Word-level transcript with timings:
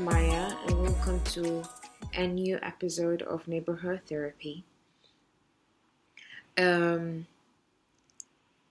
Maya, 0.00 0.52
and 0.66 0.80
welcome 0.80 1.20
to 1.24 1.64
a 2.14 2.24
new 2.24 2.56
episode 2.62 3.22
of 3.22 3.48
Neighborhood 3.48 4.00
Therapy. 4.08 4.64
Um, 6.56 7.26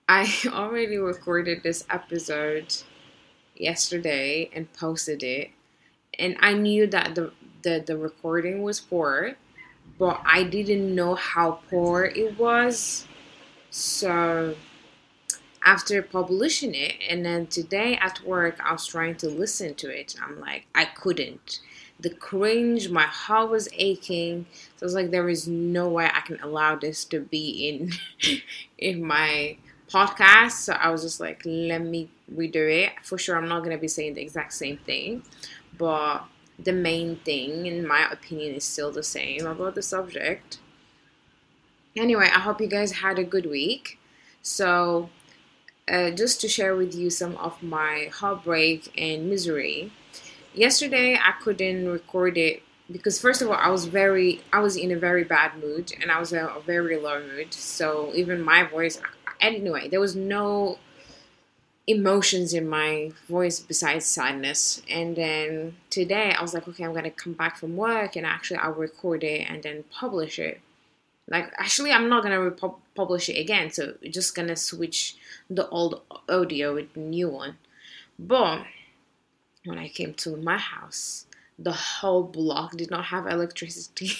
I 0.08 0.32
already 0.46 0.96
recorded 0.96 1.62
this 1.62 1.84
episode 1.90 2.74
yesterday 3.54 4.48
and 4.54 4.72
posted 4.72 5.22
it, 5.22 5.50
and 6.18 6.36
I 6.40 6.54
knew 6.54 6.86
that 6.86 7.14
the 7.14 7.32
the, 7.62 7.84
the 7.86 7.98
recording 7.98 8.62
was 8.62 8.80
poor, 8.80 9.34
but 9.98 10.22
I 10.24 10.44
didn't 10.44 10.94
know 10.94 11.14
how 11.14 11.60
poor 11.68 12.04
it 12.04 12.38
was. 12.38 13.06
So 13.70 14.54
after 15.64 16.02
publishing 16.02 16.74
it 16.74 16.94
and 17.08 17.24
then 17.24 17.46
today 17.46 17.96
at 18.00 18.24
work 18.24 18.58
i 18.64 18.72
was 18.72 18.86
trying 18.86 19.14
to 19.16 19.28
listen 19.28 19.74
to 19.74 19.88
it. 19.88 20.14
I'm 20.22 20.40
like 20.40 20.66
i 20.74 20.84
couldn't. 20.84 21.60
The 22.00 22.10
cringe 22.10 22.90
my 22.90 23.02
heart 23.04 23.50
was 23.50 23.68
aching. 23.72 24.46
So 24.76 24.84
i 24.84 24.86
was 24.86 24.94
like 24.94 25.10
there 25.10 25.28
is 25.28 25.48
no 25.48 25.88
way 25.88 26.06
i 26.06 26.20
can 26.20 26.38
allow 26.40 26.76
this 26.76 27.04
to 27.06 27.20
be 27.20 27.68
in 27.68 27.92
in 28.78 29.04
my 29.04 29.56
podcast. 29.90 30.52
So 30.52 30.74
i 30.74 30.90
was 30.90 31.02
just 31.02 31.20
like 31.20 31.42
let 31.44 31.82
me 31.82 32.08
redo 32.32 32.84
it. 32.84 32.92
For 33.02 33.18
sure 33.18 33.36
i'm 33.36 33.48
not 33.48 33.60
going 33.60 33.76
to 33.76 33.80
be 33.80 33.88
saying 33.88 34.14
the 34.14 34.22
exact 34.22 34.52
same 34.52 34.78
thing 34.78 35.22
but 35.76 36.24
the 36.58 36.72
main 36.72 37.16
thing 37.16 37.66
in 37.66 37.86
my 37.86 38.08
opinion 38.10 38.54
is 38.56 38.64
still 38.64 38.90
the 38.90 39.02
same 39.02 39.46
about 39.46 39.74
the 39.74 39.82
subject. 39.82 40.58
Anyway 41.96 42.28
i 42.32 42.38
hope 42.40 42.60
you 42.60 42.68
guys 42.68 42.92
had 42.92 43.18
a 43.18 43.24
good 43.24 43.46
week. 43.46 43.98
So 44.42 45.10
uh, 45.90 46.10
just 46.10 46.40
to 46.42 46.48
share 46.48 46.76
with 46.76 46.94
you 46.94 47.10
some 47.10 47.36
of 47.36 47.62
my 47.62 48.10
heartbreak 48.12 48.92
and 48.96 49.28
misery. 49.28 49.92
Yesterday, 50.54 51.14
I 51.14 51.32
couldn't 51.42 51.88
record 51.88 52.36
it 52.36 52.62
because 52.90 53.20
first 53.20 53.42
of 53.42 53.48
all, 53.48 53.54
I 53.54 53.68
was 53.68 53.86
very, 53.86 54.40
I 54.52 54.60
was 54.60 54.76
in 54.76 54.90
a 54.90 54.98
very 54.98 55.24
bad 55.24 55.56
mood 55.58 55.92
and 56.00 56.10
I 56.10 56.18
was 56.18 56.32
in 56.32 56.38
a 56.38 56.60
very 56.60 56.96
low 56.96 57.20
mood. 57.20 57.52
So 57.52 58.12
even 58.14 58.42
my 58.42 58.64
voice, 58.64 59.00
anyway, 59.40 59.88
there 59.88 60.00
was 60.00 60.16
no 60.16 60.78
emotions 61.86 62.52
in 62.52 62.68
my 62.68 63.10
voice 63.28 63.60
besides 63.60 64.04
sadness. 64.04 64.82
And 64.90 65.16
then 65.16 65.76
today, 65.90 66.34
I 66.36 66.42
was 66.42 66.54
like, 66.54 66.68
okay, 66.68 66.84
I'm 66.84 66.94
gonna 66.94 67.10
come 67.10 67.32
back 67.32 67.56
from 67.56 67.76
work 67.76 68.16
and 68.16 68.26
actually 68.26 68.58
I'll 68.58 68.72
record 68.72 69.24
it 69.24 69.48
and 69.48 69.62
then 69.62 69.84
publish 69.90 70.38
it. 70.38 70.60
Like 71.26 71.52
actually, 71.58 71.92
I'm 71.92 72.08
not 72.08 72.22
gonna 72.22 72.40
republish 72.98 73.28
it 73.28 73.38
again. 73.38 73.70
So 73.70 73.94
we're 74.02 74.10
just 74.12 74.34
gonna 74.34 74.56
switch 74.56 75.16
the 75.48 75.68
old 75.68 76.02
audio 76.28 76.74
with 76.74 76.92
the 76.94 77.00
new 77.00 77.28
one. 77.28 77.56
But 78.18 78.64
when 79.64 79.78
I 79.78 79.88
came 79.88 80.14
to 80.14 80.36
my 80.36 80.58
house, 80.58 81.26
the 81.58 81.72
whole 81.72 82.24
block 82.24 82.76
did 82.76 82.90
not 82.90 83.06
have 83.06 83.26
electricity, 83.26 84.12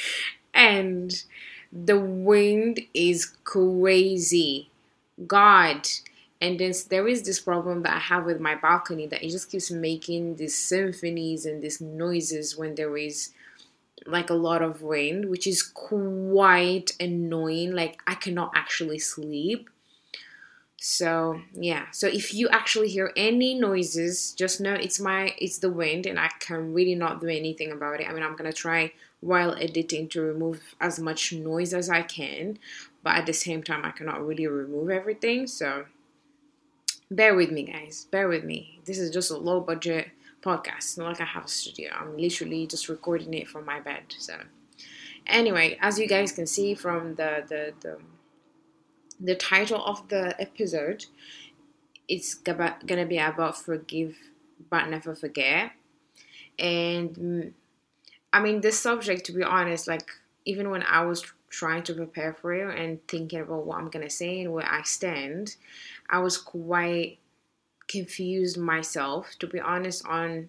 and 0.54 1.24
the 1.72 1.98
wind 1.98 2.80
is 2.94 3.26
crazy. 3.44 4.70
God. 5.26 5.86
And 6.40 6.58
then 6.58 6.72
there 6.88 7.06
is 7.06 7.22
this 7.22 7.38
problem 7.38 7.82
that 7.82 7.94
I 7.94 8.00
have 8.00 8.24
with 8.24 8.40
my 8.40 8.56
balcony 8.56 9.06
that 9.06 9.22
it 9.22 9.30
just 9.30 9.48
keeps 9.48 9.70
making 9.70 10.36
these 10.36 10.56
symphonies 10.56 11.46
and 11.46 11.62
these 11.62 11.80
noises 11.80 12.56
when 12.56 12.74
there 12.74 12.96
is 12.96 13.30
like 14.06 14.30
a 14.30 14.34
lot 14.34 14.62
of 14.62 14.82
rain, 14.82 15.30
which 15.30 15.46
is 15.46 15.62
quite 15.62 16.92
annoying. 16.98 17.72
Like 17.72 18.00
I 18.06 18.14
cannot 18.14 18.52
actually 18.54 18.98
sleep. 18.98 19.68
So 20.76 21.40
yeah, 21.54 21.86
so 21.92 22.08
if 22.08 22.34
you 22.34 22.48
actually 22.48 22.88
hear 22.88 23.12
any 23.16 23.54
noises, 23.54 24.32
just 24.32 24.60
know 24.60 24.74
it's 24.74 24.98
my 24.98 25.34
it's 25.38 25.58
the 25.58 25.70
wind, 25.70 26.06
and 26.06 26.18
I 26.18 26.28
can 26.40 26.72
really 26.72 26.96
not 26.96 27.20
do 27.20 27.28
anything 27.28 27.70
about 27.70 28.00
it. 28.00 28.08
I 28.08 28.12
mean, 28.12 28.24
I'm 28.24 28.34
gonna 28.34 28.52
try 28.52 28.92
while 29.20 29.54
editing 29.54 30.08
to 30.08 30.20
remove 30.20 30.74
as 30.80 30.98
much 30.98 31.32
noise 31.32 31.72
as 31.72 31.88
I 31.88 32.02
can, 32.02 32.58
but 33.04 33.14
at 33.14 33.26
the 33.26 33.32
same 33.32 33.62
time, 33.62 33.84
I 33.84 33.92
cannot 33.92 34.26
really 34.26 34.48
remove 34.48 34.90
everything. 34.90 35.46
So 35.46 35.84
bear 37.08 37.36
with 37.36 37.52
me, 37.52 37.62
guys. 37.62 38.08
Bear 38.10 38.26
with 38.26 38.42
me. 38.42 38.80
This 38.84 38.98
is 38.98 39.12
just 39.12 39.30
a 39.30 39.36
low 39.36 39.60
budget 39.60 40.08
podcast. 40.42 40.78
It's 40.78 40.98
not 40.98 41.08
like 41.08 41.20
I 41.20 41.24
have 41.24 41.44
a 41.44 41.48
studio. 41.48 41.90
I'm 41.98 42.16
literally 42.16 42.66
just 42.66 42.88
recording 42.88 43.32
it 43.34 43.48
from 43.48 43.64
my 43.64 43.80
bed. 43.80 44.02
So 44.18 44.34
anyway, 45.26 45.78
as 45.80 45.98
you 45.98 46.06
guys 46.06 46.32
can 46.32 46.46
see 46.46 46.74
from 46.74 47.14
the 47.14 47.44
the 47.48 47.72
the, 47.80 47.98
the 49.20 49.34
title 49.34 49.82
of 49.84 50.08
the 50.08 50.40
episode, 50.40 51.06
it's 52.08 52.34
gonna 52.34 53.06
be 53.06 53.18
about 53.18 53.56
forgive 53.56 54.16
but 54.70 54.88
never 54.88 55.14
forget. 55.14 55.72
And 56.58 57.10
mm, 57.14 57.52
I 58.32 58.40
mean, 58.40 58.60
this 58.60 58.78
subject, 58.78 59.24
to 59.26 59.32
be 59.32 59.42
honest, 59.42 59.88
like 59.88 60.08
even 60.44 60.70
when 60.70 60.82
I 60.82 61.04
was 61.04 61.24
trying 61.50 61.82
to 61.84 61.94
prepare 61.94 62.32
for 62.32 62.52
it 62.54 62.78
and 62.78 63.06
thinking 63.06 63.40
about 63.40 63.66
what 63.66 63.78
I'm 63.78 63.90
gonna 63.90 64.10
say 64.10 64.40
and 64.40 64.52
where 64.52 64.68
I 64.68 64.82
stand, 64.82 65.56
I 66.08 66.18
was 66.20 66.38
quite 66.38 67.18
confused 67.92 68.56
myself, 68.56 69.36
to 69.38 69.46
be 69.46 69.60
honest, 69.60 70.04
on 70.06 70.48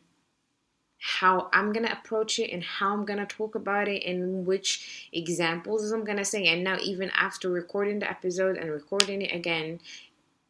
how 1.04 1.50
I'm 1.52 1.74
gonna 1.74 1.92
approach 1.92 2.40
it 2.40 2.50
and 2.52 2.64
how 2.64 2.94
I'm 2.94 3.04
gonna 3.04 3.26
talk 3.26 3.56
about 3.56 3.90
it 3.90 4.06
and 4.06 4.46
which 4.46 5.10
examples 5.12 5.92
I'm 5.92 6.06
gonna 6.06 6.24
say. 6.24 6.48
And 6.48 6.64
now, 6.64 6.78
even 6.82 7.12
after 7.12 7.50
recording 7.50 8.00
the 8.00 8.10
episode 8.10 8.56
and 8.56 8.72
recording 8.72 9.22
it 9.22 9.36
again, 9.36 9.82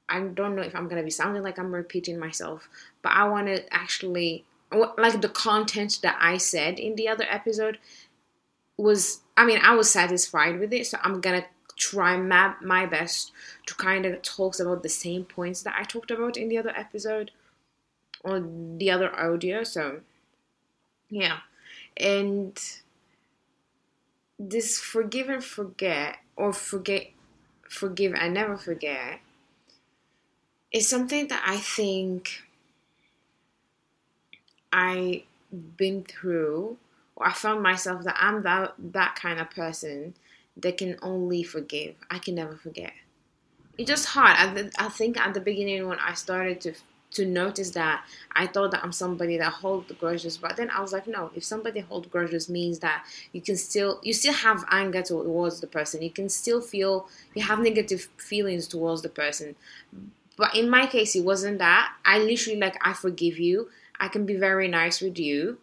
I 0.08 0.20
don't 0.20 0.56
know 0.56 0.62
if 0.62 0.76
I'm 0.76 0.88
gonna 0.88 1.04
be 1.04 1.10
sounding 1.10 1.42
like 1.42 1.58
I'm 1.58 1.74
repeating 1.74 2.20
myself, 2.20 2.70
but 3.02 3.14
I 3.14 3.28
want 3.28 3.48
to 3.48 3.74
actually 3.74 4.46
like 4.72 5.22
the 5.22 5.30
content 5.30 6.00
that 6.04 6.18
I 6.20 6.38
said 6.38 6.80
in 6.80 6.96
the 6.96 7.08
other 7.08 7.26
episode 7.28 7.80
was. 8.78 9.22
I 9.36 9.46
mean, 9.46 9.60
I 9.64 9.74
was 9.74 9.90
satisfied 9.90 10.60
with 10.60 10.72
it, 10.72 10.86
so 10.86 11.00
I'm 11.02 11.20
gonna 11.20 11.46
try 11.76 12.18
my, 12.18 12.54
my 12.62 12.86
best 12.86 13.32
to 13.66 13.76
kind 13.76 14.06
of 14.06 14.22
talk 14.22 14.60
about 14.60 14.84
the 14.84 14.90
same 14.90 15.26
points 15.26 15.64
that 15.64 15.76
I 15.78 15.84
talked 15.84 16.12
about 16.12 16.38
in 16.38 16.50
the 16.50 16.58
other 16.58 16.74
episode 16.76 17.32
or 18.24 18.40
the 18.40 18.90
other 18.92 19.14
audio. 19.18 19.64
So, 19.64 20.02
yeah. 21.10 21.40
And 21.98 22.60
this 24.40 24.80
forgive 24.80 25.30
and 25.30 25.44
forget 25.44 26.18
or 26.36 26.54
forget 26.54 27.08
forgive 27.70 28.14
and 28.14 28.34
never 28.34 28.58
forget 28.58 29.20
is 30.72 30.90
something 30.90 31.28
that 31.28 31.44
I 31.46 31.58
think 31.58 32.44
I've 34.72 35.22
been 35.78 36.04
through 36.04 36.78
or 37.16 37.28
I 37.28 37.34
found 37.34 37.62
myself 37.62 38.04
that 38.04 38.18
I'm 38.20 38.44
that 38.44 38.74
that 38.80 39.16
kind 39.16 39.40
of 39.40 39.52
person 39.52 40.16
that 40.58 40.78
can 40.78 40.98
only 41.02 41.44
forgive. 41.44 41.96
I 42.10 42.20
can 42.20 42.36
never 42.36 42.56
forget. 42.56 42.94
It's 43.78 43.90
just 43.90 44.08
hard. 44.08 44.36
I, 44.38 44.70
I 44.78 44.90
think 44.90 45.18
at 45.18 45.34
the 45.34 45.42
beginning 45.42 45.88
when 45.88 46.00
I 46.00 46.14
started 46.14 46.62
to 46.62 46.74
to 47.12 47.26
notice 47.26 47.70
that 47.72 48.04
I 48.36 48.48
thought 48.48 48.72
that 48.72 48.84
I'm 48.84 48.92
somebody 48.92 49.38
that 49.38 49.54
hold 49.54 49.88
the 49.88 49.94
grudges, 49.94 50.38
but 50.38 50.58
then 50.58 50.72
I 50.72 50.82
was 50.82 50.92
like, 50.92 51.06
no. 51.08 51.30
If 51.36 51.44
somebody 51.44 51.80
hold 51.80 52.10
grudges 52.10 52.50
means 52.50 52.80
that 52.80 53.06
you 53.32 53.42
can 53.42 53.56
still 53.56 54.00
you 54.04 54.14
still 54.14 54.34
have 54.34 54.66
anger 54.72 55.02
towards 55.02 55.60
the 55.60 55.68
person. 55.68 56.02
You 56.02 56.10
can 56.10 56.30
still 56.30 56.62
feel 56.62 57.08
you 57.36 57.44
have 57.44 57.60
negative 57.60 58.10
feelings 58.18 58.68
towards 58.68 59.02
the 59.02 59.10
person. 59.10 59.56
But 60.38 60.56
in 60.56 60.70
my 60.70 60.88
case, 60.88 61.16
it 61.16 61.24
wasn't 61.24 61.60
that. 61.60 61.94
I 62.04 62.18
literally 62.18 62.60
like 62.60 62.78
I 62.86 62.94
forgive 62.94 63.38
you. 63.38 63.70
I 64.00 64.08
can 64.08 64.26
be 64.26 64.36
very 64.36 64.68
nice 64.68 65.00
with 65.00 65.20
you, 65.20 65.60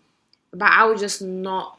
but 0.52 0.70
I 0.70 0.84
would 0.86 0.98
just 0.98 1.20
not 1.20 1.78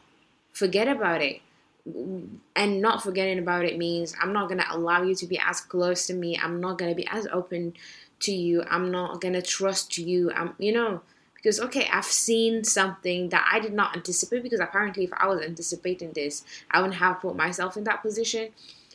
forget 0.52 0.88
about 0.88 1.22
it 1.22 1.42
and 1.86 2.82
not 2.82 3.04
forgetting 3.04 3.40
about 3.40 3.66
it 3.66 3.78
means 3.78 4.16
I'm 4.22 4.34
not 4.34 4.50
gonna 4.50 4.66
allow 4.70 5.02
you 5.02 5.16
to 5.16 5.26
be 5.26 5.40
as 5.40 5.62
close 5.62 6.08
to 6.08 6.14
me. 6.14 6.38
I'm 6.38 6.60
not 6.62 6.78
gonna 6.78 6.96
be 6.96 7.08
as 7.08 7.28
open 7.32 7.74
to 8.22 8.32
you. 8.32 8.64
I'm 8.70 8.92
not 8.92 9.22
gonna 9.22 9.42
trust 9.42 9.98
you. 9.98 10.32
I'm, 10.32 10.54
you 10.60 10.72
know, 10.74 11.02
because 11.36 11.60
okay, 11.60 11.88
I've 11.92 12.06
seen 12.06 12.64
something 12.64 13.30
that 13.30 13.48
I 13.52 13.60
did 13.60 13.74
not 13.74 13.96
anticipate. 13.96 14.44
Because 14.44 14.60
apparently, 14.60 15.06
if 15.06 15.14
I 15.14 15.28
was 15.28 15.42
anticipating 15.42 16.12
this, 16.14 16.44
I 16.70 16.82
wouldn't 16.82 17.00
have 17.00 17.20
put 17.20 17.36
myself 17.36 17.78
in 17.78 17.84
that 17.86 18.02
position. 18.02 18.50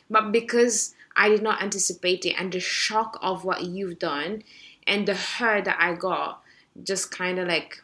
But 0.09 0.31
because 0.31 0.95
I 1.15 1.29
did 1.29 1.41
not 1.41 1.61
anticipate 1.61 2.25
it, 2.25 2.35
and 2.39 2.51
the 2.51 2.59
shock 2.59 3.17
of 3.21 3.43
what 3.43 3.63
you've 3.63 3.99
done, 3.99 4.43
and 4.85 5.05
the 5.07 5.15
hurt 5.15 5.65
that 5.65 5.77
I 5.79 5.93
got, 5.93 6.41
just 6.81 7.11
kind 7.11 7.39
of 7.39 7.47
like, 7.47 7.83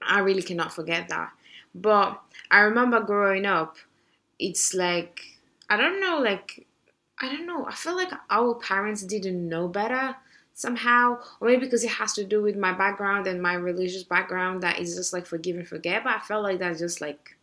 I 0.00 0.20
really 0.20 0.42
cannot 0.42 0.72
forget 0.72 1.08
that. 1.08 1.32
But 1.74 2.22
I 2.50 2.60
remember 2.60 3.00
growing 3.00 3.46
up, 3.46 3.76
it's 4.38 4.74
like, 4.74 5.20
I 5.68 5.76
don't 5.76 6.00
know, 6.00 6.18
like, 6.18 6.66
I 7.20 7.28
don't 7.28 7.46
know. 7.46 7.66
I 7.66 7.74
feel 7.74 7.96
like 7.96 8.12
our 8.30 8.54
parents 8.54 9.02
didn't 9.02 9.48
know 9.48 9.68
better 9.68 10.16
somehow, 10.54 11.18
or 11.40 11.48
maybe 11.48 11.64
because 11.66 11.84
it 11.84 11.90
has 11.90 12.12
to 12.14 12.24
do 12.24 12.42
with 12.42 12.56
my 12.56 12.72
background 12.72 13.26
and 13.26 13.42
my 13.42 13.54
religious 13.54 14.02
background 14.02 14.62
that 14.62 14.78
is 14.78 14.94
just 14.94 15.12
like 15.12 15.26
forgive 15.26 15.56
and 15.56 15.68
forget. 15.68 16.04
But 16.04 16.14
I 16.16 16.18
felt 16.20 16.42
like 16.42 16.58
that's 16.58 16.80
just 16.80 17.00
like, 17.00 17.36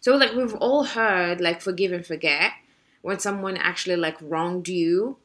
so 0.00 0.16
like 0.16 0.34
we've 0.34 0.54
all 0.54 0.84
heard 0.84 1.40
like 1.40 1.60
forgive 1.60 1.92
and 1.92 2.04
forget 2.04 2.52
when 3.02 3.18
someone 3.18 3.56
actually 3.56 3.96
like 3.96 4.16
wronged 4.20 4.68
you 4.68 5.16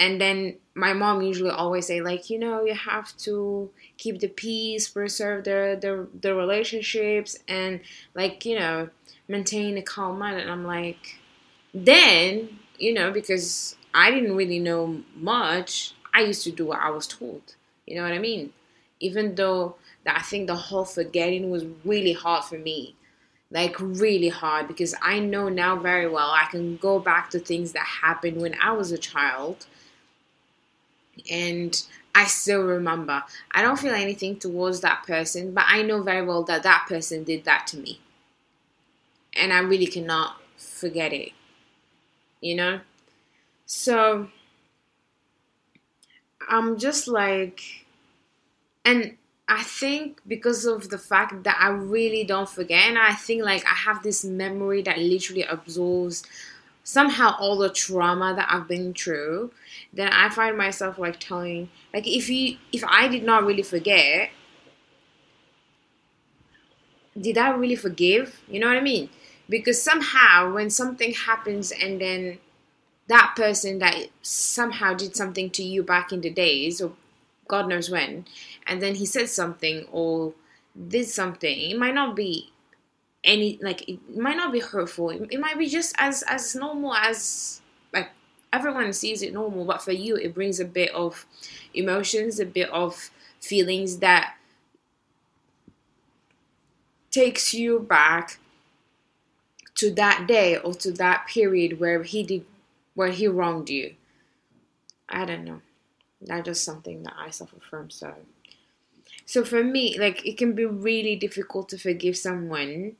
and 0.00 0.18
then 0.18 0.56
my 0.74 0.94
mom 0.94 1.20
usually 1.20 1.50
always 1.50 1.86
say 1.86 2.00
like 2.00 2.30
you 2.30 2.38
know 2.38 2.64
you 2.64 2.74
have 2.74 3.14
to 3.18 3.70
keep 3.98 4.18
the 4.18 4.28
peace 4.28 4.88
preserve 4.88 5.44
the 5.44 5.78
the, 5.80 6.08
the 6.20 6.34
relationships 6.34 7.38
and 7.46 7.80
like 8.14 8.44
you 8.46 8.58
know 8.58 8.88
maintain 9.28 9.76
a 9.76 9.82
calm 9.82 10.18
mind. 10.18 10.40
And 10.40 10.50
i'm 10.50 10.64
like 10.64 11.18
then 11.74 12.58
you 12.78 12.94
know 12.94 13.12
because 13.12 13.76
i 13.94 14.10
didn't 14.10 14.34
really 14.34 14.58
know 14.58 15.02
much 15.14 15.92
i 16.14 16.20
used 16.22 16.42
to 16.44 16.50
do 16.50 16.66
what 16.66 16.80
i 16.80 16.90
was 16.90 17.06
told. 17.06 17.54
You 17.86 17.96
know 17.96 18.02
what 18.02 18.12
i 18.12 18.18
mean? 18.18 18.52
Even 19.00 19.34
though 19.34 19.76
that 20.04 20.16
i 20.16 20.22
think 20.22 20.46
the 20.46 20.56
whole 20.56 20.86
forgetting 20.86 21.50
was 21.50 21.66
really 21.84 22.14
hard 22.14 22.44
for 22.44 22.58
me. 22.58 22.96
Like 23.50 23.74
really 23.80 24.28
hard 24.28 24.66
because 24.68 24.94
i 25.02 25.18
know 25.18 25.48
now 25.48 25.76
very 25.76 26.08
well 26.08 26.30
i 26.30 26.46
can 26.50 26.76
go 26.76 27.00
back 27.00 27.30
to 27.30 27.38
things 27.40 27.72
that 27.72 27.84
happened 27.84 28.40
when 28.40 28.54
i 28.62 28.70
was 28.72 28.92
a 28.92 28.98
child 28.98 29.66
and 31.30 31.82
I 32.14 32.24
still 32.24 32.62
remember. 32.62 33.22
I 33.52 33.62
don't 33.62 33.78
feel 33.78 33.94
anything 33.94 34.38
towards 34.38 34.80
that 34.80 35.04
person, 35.06 35.52
but 35.54 35.64
I 35.68 35.82
know 35.82 36.02
very 36.02 36.24
well 36.24 36.42
that 36.44 36.62
that 36.64 36.86
person 36.88 37.24
did 37.24 37.44
that 37.44 37.66
to 37.68 37.78
me. 37.78 38.00
And 39.36 39.52
I 39.52 39.60
really 39.60 39.86
cannot 39.86 40.40
forget 40.56 41.12
it. 41.12 41.32
You 42.40 42.56
know? 42.56 42.80
So 43.66 44.28
I'm 46.48 46.78
just 46.78 47.06
like 47.06 47.60
and 48.84 49.16
I 49.48 49.62
think 49.62 50.20
because 50.26 50.64
of 50.64 50.90
the 50.90 50.98
fact 50.98 51.42
that 51.44 51.56
I 51.60 51.68
really 51.68 52.24
don't 52.24 52.48
forget 52.48 52.88
and 52.88 52.98
I 52.98 53.12
think 53.14 53.42
like 53.42 53.64
I 53.66 53.74
have 53.74 54.02
this 54.02 54.24
memory 54.24 54.82
that 54.82 54.98
literally 54.98 55.42
absorbs 55.42 56.24
somehow 56.90 57.36
all 57.38 57.56
the 57.56 57.70
trauma 57.70 58.34
that 58.34 58.48
I've 58.50 58.66
been 58.66 58.92
through, 58.92 59.52
then 59.92 60.08
I 60.12 60.28
find 60.28 60.58
myself 60.58 60.98
like 60.98 61.20
telling 61.20 61.70
like 61.94 62.04
if 62.06 62.28
you 62.28 62.56
if 62.72 62.82
I 62.84 63.06
did 63.06 63.22
not 63.22 63.44
really 63.44 63.62
forget, 63.62 64.30
did 67.18 67.38
I 67.38 67.50
really 67.50 67.76
forgive? 67.76 68.42
You 68.48 68.58
know 68.58 68.66
what 68.66 68.76
I 68.76 68.80
mean? 68.80 69.08
Because 69.48 69.80
somehow 69.80 70.52
when 70.52 70.68
something 70.68 71.12
happens 71.12 71.70
and 71.70 72.00
then 72.00 72.38
that 73.06 73.34
person 73.36 73.78
that 73.78 74.08
somehow 74.22 74.94
did 74.94 75.14
something 75.14 75.48
to 75.50 75.62
you 75.62 75.84
back 75.84 76.12
in 76.12 76.20
the 76.20 76.30
days 76.30 76.80
or 76.80 76.92
God 77.46 77.68
knows 77.68 77.88
when, 77.88 78.24
and 78.66 78.82
then 78.82 78.96
he 78.96 79.06
said 79.06 79.28
something 79.28 79.86
or 79.92 80.34
did 80.88 81.06
something, 81.06 81.70
it 81.70 81.78
might 81.78 81.94
not 81.94 82.16
be 82.16 82.50
any 83.24 83.58
like 83.62 83.88
it 83.88 84.16
might 84.16 84.36
not 84.36 84.52
be 84.52 84.60
hurtful. 84.60 85.10
It, 85.10 85.38
might 85.38 85.58
be 85.58 85.66
just 85.66 85.94
as 85.98 86.22
as 86.22 86.54
normal 86.54 86.94
as 86.94 87.60
like 87.92 88.08
everyone 88.52 88.92
sees 88.92 89.22
it 89.22 89.32
normal 89.32 89.64
but 89.64 89.82
for 89.82 89.92
you 89.92 90.16
it 90.16 90.34
brings 90.34 90.58
a 90.58 90.64
bit 90.64 90.90
of 90.92 91.26
emotions 91.74 92.40
a 92.40 92.46
bit 92.46 92.68
of 92.70 93.10
feelings 93.40 93.98
that 93.98 94.34
takes 97.10 97.52
you 97.52 97.80
back 97.80 98.38
to 99.74 99.90
that 99.92 100.26
day 100.26 100.56
or 100.56 100.74
to 100.74 100.92
that 100.92 101.26
period 101.26 101.80
where 101.80 102.02
he 102.02 102.22
did 102.22 102.44
where 102.94 103.10
he 103.10 103.26
wronged 103.26 103.70
you. 103.70 103.94
I 105.08 105.24
don't 105.24 105.44
know. 105.44 105.60
That's 106.20 106.44
just 106.44 106.64
something 106.64 107.02
that 107.04 107.14
i 107.18 107.30
suffer 107.30 107.56
from 107.68 107.90
so. 107.90 108.14
So 109.24 109.44
for 109.44 109.62
me 109.62 109.98
like 109.98 110.24
it 110.26 110.36
can 110.36 110.54
be 110.54 110.64
really 110.64 111.16
difficult 111.16 111.68
to 111.70 111.78
forgive 111.78 112.16
someone 112.16 112.96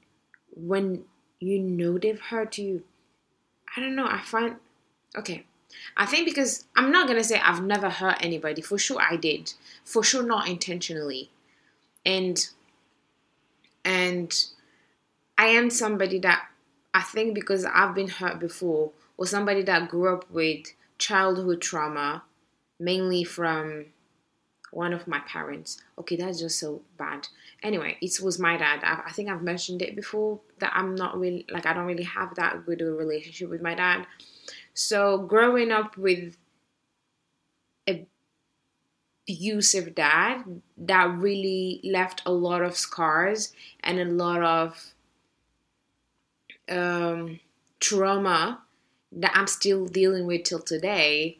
when 0.55 1.05
you 1.38 1.58
know 1.58 1.99
they've 1.99 2.20
hurt 2.20 2.58
you. 2.58 2.85
I 3.76 3.81
don't 3.81 3.97
know. 3.97 4.06
I 4.06 4.20
find 4.20 4.56
okay. 5.17 5.44
I 5.97 6.06
think 6.06 6.26
because 6.26 6.67
I'm 6.76 6.91
not 6.91 7.06
gonna 7.06 7.25
say 7.25 7.38
I've 7.38 7.62
never 7.62 7.88
hurt 7.91 8.19
anybody. 8.20 8.61
For 8.62 8.79
sure, 8.79 9.00
I 9.00 9.17
did. 9.17 9.55
For 9.85 10.02
sure, 10.02 10.23
not 10.23 10.49
intentionally. 10.49 11.31
And 12.05 12.49
and 13.85 14.32
I 15.38 15.47
am 15.47 15.70
somebody 15.70 16.19
that 16.20 16.49
I 16.93 17.03
think 17.03 17.35
because 17.35 17.64
I've 17.64 17.94
been 17.94 18.08
hurt 18.08 18.38
before, 18.41 18.91
or 19.17 19.26
somebody 19.26 19.62
that 19.62 19.88
grew 19.88 20.12
up 20.12 20.31
with 20.31 20.67
childhood 20.99 21.62
trauma, 21.62 22.25
mainly 22.79 23.25
from 23.25 23.87
one 24.70 24.93
of 24.93 25.06
my 25.06 25.20
parents. 25.20 25.81
Okay, 25.99 26.17
that's 26.17 26.41
just 26.41 26.58
so 26.58 26.82
bad. 26.99 27.29
Anyway, 27.62 27.99
it 28.01 28.21
was 28.23 28.39
my 28.39 28.57
dad. 28.57 28.81
I, 28.83 29.03
I, 29.09 29.12
think 29.12 29.29
I've 29.29 29.43
mentioned 29.43 29.83
it 29.83 29.95
before 29.95 30.41
that 30.61 30.73
I'm 30.75 30.95
not 30.95 31.19
really 31.19 31.45
like 31.51 31.67
I 31.67 31.75
don't 31.75 31.87
really 31.87 32.05
have 32.05 32.35
that 32.37 32.65
good 32.65 32.81
a 32.81 32.87
relationship 32.87 33.51
with 33.51 33.61
my 33.61 33.75
dad. 33.75 34.07
So 34.73 35.19
growing 35.19 35.71
up 35.71 35.97
with 35.99 36.37
a 37.87 38.07
abusive 39.29 39.95
dad 39.95 40.62
that 40.79 41.11
really 41.19 41.81
left 41.85 42.23
a 42.25 42.33
lot 42.33 42.62
of 42.62 42.77
scars 42.79 43.53
and 43.81 43.99
a 43.99 44.05
lot 44.06 44.43
of 44.43 44.95
um, 46.71 47.41
trauma 47.79 48.63
that 49.13 49.33
I'm 49.35 49.47
still 49.47 49.87
dealing 49.87 50.27
with 50.27 50.45
till 50.45 50.61
today 50.61 51.40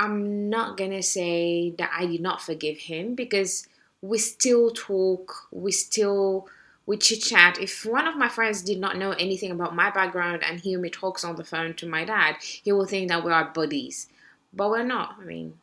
I'm 0.00 0.48
not 0.48 0.78
gonna 0.78 1.02
say 1.02 1.74
that 1.76 1.90
I 1.94 2.06
did 2.06 2.22
not 2.22 2.40
forgive 2.40 2.78
him 2.78 3.14
because 3.14 3.68
we 4.00 4.16
still 4.16 4.70
talk, 4.70 5.46
we 5.52 5.72
still 5.72 6.48
we 6.86 6.96
chit 6.96 7.20
chat. 7.20 7.60
If 7.60 7.84
one 7.84 8.06
of 8.06 8.16
my 8.16 8.30
friends 8.30 8.62
did 8.62 8.80
not 8.80 8.96
know 8.96 9.10
anything 9.12 9.50
about 9.50 9.76
my 9.76 9.90
background 9.90 10.42
and 10.42 10.58
hear 10.58 10.78
me 10.78 10.88
talks 10.88 11.22
on 11.22 11.36
the 11.36 11.44
phone 11.44 11.74
to 11.74 11.86
my 11.86 12.06
dad, 12.06 12.36
he 12.40 12.72
will 12.72 12.86
think 12.86 13.10
that 13.10 13.22
we 13.22 13.30
are 13.30 13.52
buddies. 13.52 14.08
But 14.54 14.70
we're 14.70 14.84
not. 14.84 15.16
I 15.20 15.24
mean, 15.24 15.58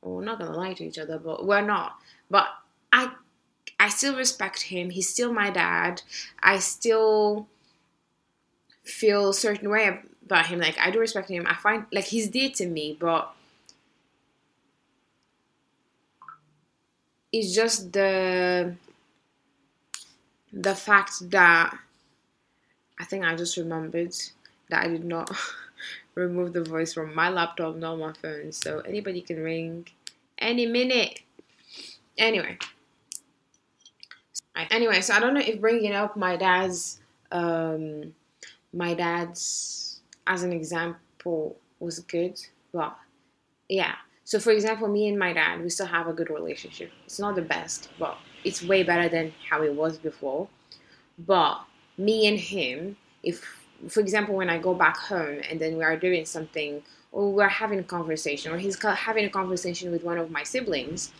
we're 0.00 0.24
not 0.24 0.38
gonna 0.38 0.56
lie 0.56 0.72
to 0.72 0.84
each 0.84 0.98
other, 0.98 1.18
but 1.18 1.44
we're 1.46 1.60
not. 1.60 1.98
But 2.30 2.46
I 2.90 3.12
I 3.78 3.90
still 3.90 4.16
respect 4.16 4.62
him. 4.62 4.88
He's 4.88 5.10
still 5.10 5.30
my 5.30 5.50
dad. 5.50 6.00
I 6.42 6.58
still 6.58 7.48
feel 8.82 9.28
a 9.28 9.34
certain 9.34 9.68
way 9.68 10.00
about 10.24 10.46
him. 10.46 10.58
Like 10.58 10.78
I 10.78 10.90
do 10.90 11.00
respect 11.00 11.28
him. 11.28 11.46
I 11.46 11.54
find 11.54 11.84
like 11.92 12.06
he's 12.06 12.28
dear 12.28 12.48
to 12.52 12.66
me, 12.66 12.96
but 12.98 13.30
it's 17.34 17.52
just 17.52 17.92
the 17.92 18.76
the 20.52 20.74
fact 20.76 21.28
that 21.32 21.76
I 23.00 23.04
think 23.04 23.24
I 23.24 23.34
just 23.34 23.56
remembered 23.56 24.14
that 24.70 24.84
I 24.84 24.86
did 24.86 25.04
not 25.04 25.36
remove 26.14 26.52
the 26.52 26.62
voice 26.62 26.94
from 26.94 27.12
my 27.12 27.28
laptop, 27.30 27.74
not 27.74 27.98
my 27.98 28.12
phone. 28.12 28.52
So 28.52 28.78
anybody 28.80 29.20
can 29.20 29.42
ring 29.42 29.88
any 30.38 30.66
minute. 30.66 31.22
Anyway. 32.16 32.56
Anyway, 34.70 35.00
so 35.00 35.14
I 35.14 35.18
don't 35.18 35.34
know 35.34 35.40
if 35.40 35.60
bringing 35.60 35.92
up 35.92 36.16
my 36.16 36.36
dad's 36.36 37.00
um 37.32 38.14
my 38.72 38.94
dad's 38.94 40.02
as 40.28 40.44
an 40.44 40.52
example 40.52 41.56
was 41.80 41.98
good, 41.98 42.40
but 42.72 42.96
yeah. 43.68 43.96
So, 44.24 44.40
for 44.40 44.50
example, 44.50 44.88
me 44.88 45.08
and 45.08 45.18
my 45.18 45.32
dad, 45.32 45.62
we 45.62 45.68
still 45.68 45.86
have 45.86 46.06
a 46.06 46.12
good 46.12 46.30
relationship. 46.30 46.90
It's 47.04 47.18
not 47.18 47.34
the 47.34 47.42
best, 47.42 47.90
but 47.98 48.16
it's 48.42 48.62
way 48.62 48.82
better 48.82 49.08
than 49.08 49.34
how 49.48 49.62
it 49.62 49.74
was 49.74 49.98
before. 49.98 50.48
But 51.18 51.60
me 51.98 52.26
and 52.26 52.38
him, 52.38 52.96
if, 53.22 53.44
for 53.88 54.00
example, 54.00 54.34
when 54.34 54.48
I 54.48 54.58
go 54.58 54.74
back 54.74 54.96
home 54.96 55.40
and 55.48 55.60
then 55.60 55.76
we 55.76 55.84
are 55.84 55.96
doing 55.96 56.24
something, 56.24 56.82
or 57.12 57.32
we're 57.32 57.48
having 57.48 57.78
a 57.78 57.84
conversation, 57.84 58.52
or 58.52 58.58
he's 58.58 58.82
having 58.82 59.26
a 59.26 59.30
conversation 59.30 59.92
with 59.92 60.02
one 60.02 60.18
of 60.18 60.30
my 60.30 60.42
siblings, 60.42 61.12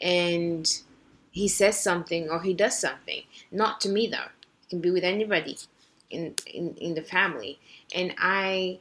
and 0.00 0.82
he 1.30 1.48
says 1.48 1.80
something 1.80 2.28
or 2.28 2.42
he 2.42 2.52
does 2.52 2.78
something, 2.78 3.22
not 3.50 3.80
to 3.80 3.88
me 3.88 4.06
though, 4.06 4.28
it 4.62 4.68
can 4.68 4.80
be 4.80 4.90
with 4.90 5.04
anybody 5.04 5.56
in, 6.10 6.34
in, 6.46 6.74
in 6.76 6.94
the 6.94 7.02
family. 7.02 7.58
And 7.94 8.14
I, 8.18 8.78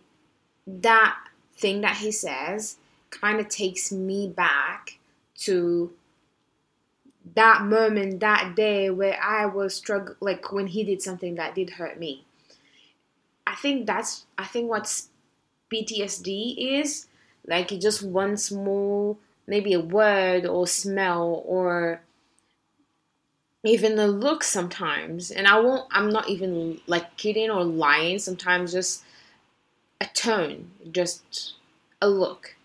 that 0.68 1.18
thing 1.56 1.82
that 1.82 1.98
he 1.98 2.12
says, 2.12 2.78
kind 3.12 3.40
of 3.40 3.50
takes 3.50 3.92
me 3.92 4.28
back 4.28 4.98
to 5.36 5.92
that 7.36 7.64
moment, 7.64 8.20
that 8.22 8.56
day 8.56 8.90
where 8.90 9.22
I 9.22 9.46
was 9.46 9.76
struggling, 9.76 10.18
like 10.20 10.52
when 10.52 10.68
he 10.68 10.84
did 10.84 11.02
something 11.02 11.36
that 11.36 11.54
did 11.54 11.72
hurt 11.72 12.00
me. 12.00 12.26
I 13.46 13.56
think 13.56 13.86
that's, 13.86 14.26
I 14.38 14.46
think 14.46 14.70
what's 14.70 15.10
PTSD 15.72 16.80
is 16.80 17.08
like 17.46 17.68
just 17.80 18.02
one 18.02 18.38
small, 18.38 19.20
maybe 19.46 19.74
a 19.74 19.80
word 19.80 20.46
or 20.46 20.66
smell 20.68 21.44
or 21.46 22.02
even 23.64 24.00
a 24.00 24.08
look 24.08 24.44
sometimes. 24.44 25.32
And 25.32 25.48
I 25.48 25.60
won't, 25.60 25.88
I'm 25.92 26.10
not 26.10 26.30
even 26.30 26.80
like 26.88 27.18
kidding 27.18 27.50
or 27.50 27.64
lying. 27.64 28.20
Sometimes 28.20 28.74
just 28.74 29.04
a 30.00 30.06
tone, 30.06 30.72
just 30.92 31.54
a 32.02 32.10
look 32.10 32.56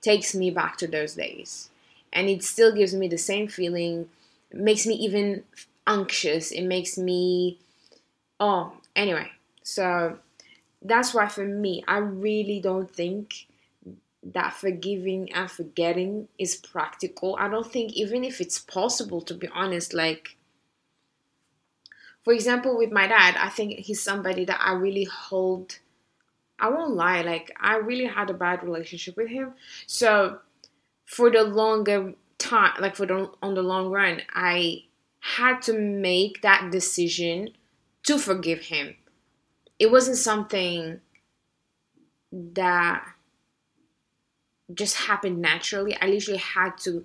takes 0.00 0.34
me 0.34 0.50
back 0.50 0.76
to 0.78 0.86
those 0.86 1.14
days. 1.14 1.70
And 2.12 2.28
it 2.28 2.42
still 2.42 2.74
gives 2.74 2.94
me 2.94 3.08
the 3.08 3.18
same 3.18 3.48
feeling, 3.48 4.08
it 4.50 4.58
makes 4.58 4.86
me 4.86 4.94
even 4.94 5.44
anxious. 5.86 6.50
It 6.50 6.62
makes 6.62 6.96
me, 6.96 7.58
oh, 8.40 8.72
anyway. 8.96 9.30
So 9.62 10.18
that's 10.82 11.12
why 11.12 11.28
for 11.28 11.44
me, 11.44 11.84
I 11.86 11.98
really 11.98 12.60
don't 12.60 12.90
think 12.90 13.46
that 14.22 14.52
forgiving 14.52 15.32
and 15.32 15.50
forgetting 15.50 16.28
is 16.38 16.56
practical. 16.56 17.36
I 17.38 17.48
don't 17.48 17.70
think 17.70 17.92
even 17.92 18.24
if 18.24 18.40
it's 18.40 18.58
possible 18.58 19.20
to 19.22 19.34
be 19.34 19.48
honest, 19.48 19.94
like 19.94 20.36
for 22.24 22.32
example 22.32 22.76
with 22.76 22.90
my 22.90 23.06
dad, 23.06 23.36
I 23.38 23.48
think 23.48 23.78
he's 23.78 24.02
somebody 24.02 24.44
that 24.44 24.60
I 24.60 24.72
really 24.72 25.04
hold 25.04 25.78
I 26.58 26.68
won't 26.68 26.94
lie, 26.94 27.22
like 27.22 27.56
I 27.60 27.76
really 27.76 28.06
had 28.06 28.30
a 28.30 28.34
bad 28.34 28.62
relationship 28.62 29.16
with 29.16 29.28
him. 29.28 29.54
So 29.86 30.40
for 31.04 31.30
the 31.30 31.44
longer 31.44 32.14
time, 32.38 32.74
like 32.80 32.96
for 32.96 33.06
the 33.06 33.30
on 33.42 33.54
the 33.54 33.62
long 33.62 33.90
run, 33.90 34.22
I 34.34 34.84
had 35.20 35.62
to 35.62 35.72
make 35.72 36.42
that 36.42 36.70
decision 36.70 37.50
to 38.04 38.18
forgive 38.18 38.60
him. 38.62 38.96
It 39.78 39.90
wasn't 39.90 40.16
something 40.16 41.00
that 42.32 43.04
just 44.74 44.96
happened 44.96 45.40
naturally. 45.40 45.96
I 46.00 46.06
literally 46.06 46.40
had 46.40 46.76
to 46.78 47.04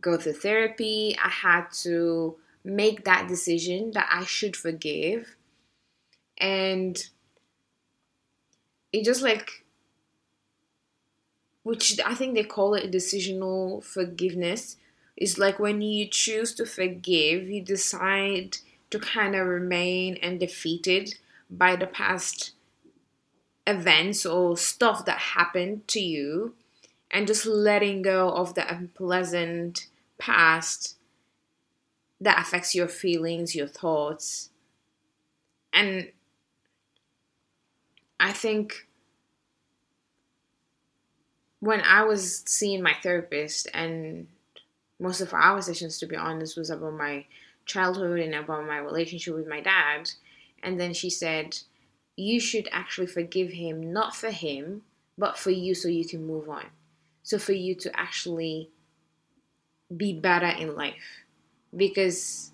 go 0.00 0.16
to 0.16 0.32
therapy. 0.32 1.16
I 1.22 1.28
had 1.28 1.66
to 1.82 2.36
make 2.62 3.04
that 3.04 3.28
decision 3.28 3.92
that 3.92 4.08
I 4.12 4.24
should 4.24 4.56
forgive. 4.56 5.36
And 6.38 7.02
it 8.92 9.04
just 9.04 9.22
like 9.22 9.64
which 11.62 12.00
I 12.04 12.14
think 12.14 12.34
they 12.34 12.44
call 12.44 12.74
it 12.74 12.90
decisional 12.90 13.82
forgiveness 13.84 14.76
It's 15.16 15.38
like 15.38 15.58
when 15.58 15.82
you 15.82 16.08
choose 16.08 16.54
to 16.56 16.66
forgive, 16.66 17.48
you 17.50 17.62
decide 17.62 18.58
to 18.90 18.98
kind 18.98 19.36
of 19.36 19.46
remain 19.46 20.18
undefeated 20.22 21.18
by 21.50 21.76
the 21.76 21.86
past 21.86 22.52
events 23.66 24.26
or 24.26 24.56
stuff 24.56 25.04
that 25.04 25.18
happened 25.18 25.86
to 25.88 26.00
you 26.00 26.54
and 27.10 27.26
just 27.26 27.46
letting 27.46 28.02
go 28.02 28.30
of 28.30 28.54
the 28.54 28.68
unpleasant 28.72 29.88
past 30.18 30.96
that 32.20 32.40
affects 32.40 32.74
your 32.74 32.88
feelings, 32.88 33.54
your 33.54 33.66
thoughts. 33.66 34.50
And 35.72 36.10
I 38.20 38.32
think 38.32 38.86
when 41.60 41.80
I 41.80 42.04
was 42.04 42.42
seeing 42.46 42.82
my 42.82 42.94
therapist, 43.02 43.66
and 43.72 44.28
most 44.98 45.22
of 45.22 45.32
our 45.32 45.62
sessions, 45.62 45.98
to 45.98 46.06
be 46.06 46.16
honest, 46.16 46.56
was 46.56 46.68
about 46.68 46.92
my 46.92 47.24
childhood 47.64 48.20
and 48.20 48.34
about 48.34 48.66
my 48.66 48.76
relationship 48.76 49.34
with 49.34 49.48
my 49.48 49.60
dad. 49.60 50.10
And 50.62 50.78
then 50.78 50.92
she 50.92 51.08
said, 51.08 51.58
You 52.16 52.38
should 52.40 52.68
actually 52.70 53.06
forgive 53.06 53.52
him, 53.52 53.90
not 53.92 54.14
for 54.14 54.30
him, 54.30 54.82
but 55.16 55.38
for 55.38 55.50
you 55.50 55.74
so 55.74 55.88
you 55.88 56.06
can 56.06 56.26
move 56.26 56.48
on. 56.48 56.66
So 57.22 57.38
for 57.38 57.52
you 57.52 57.74
to 57.76 57.98
actually 57.98 58.70
be 59.94 60.12
better 60.12 60.48
in 60.48 60.74
life. 60.74 61.24
Because 61.74 62.52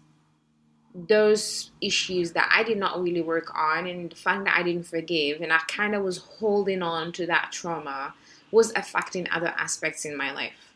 those 0.96 1.70
issues 1.80 2.32
that 2.32 2.50
I 2.52 2.62
did 2.62 2.78
not 2.78 3.02
really 3.02 3.20
work 3.20 3.54
on 3.54 3.86
and 3.86 4.10
the 4.10 4.16
fact 4.16 4.44
that 4.44 4.56
I 4.56 4.62
didn't 4.62 4.86
forgive 4.86 5.42
and 5.42 5.52
I 5.52 5.58
kind 5.68 5.94
of 5.94 6.02
was 6.02 6.18
holding 6.18 6.82
on 6.82 7.12
to 7.12 7.26
that 7.26 7.52
trauma 7.52 8.14
was 8.50 8.72
affecting 8.74 9.28
other 9.30 9.52
aspects 9.58 10.04
in 10.04 10.16
my 10.16 10.32
life. 10.32 10.72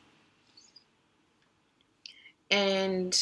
And 2.50 3.18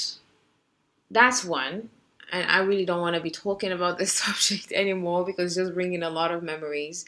that's 1.11 1.45
one. 1.45 1.91
And 2.33 2.51
I 2.51 2.59
really 2.59 2.85
don't 2.85 3.01
want 3.01 3.15
to 3.15 3.23
be 3.23 3.31
talking 3.31 3.73
about 3.73 3.99
this 3.99 4.13
subject 4.25 4.73
anymore 4.73 5.25
because 5.25 5.57
it's 5.57 5.67
just 5.67 5.75
bringing 5.75 6.03
a 6.03 6.11
lot 6.11 6.33
of 6.33 6.43
memories. 6.43 7.05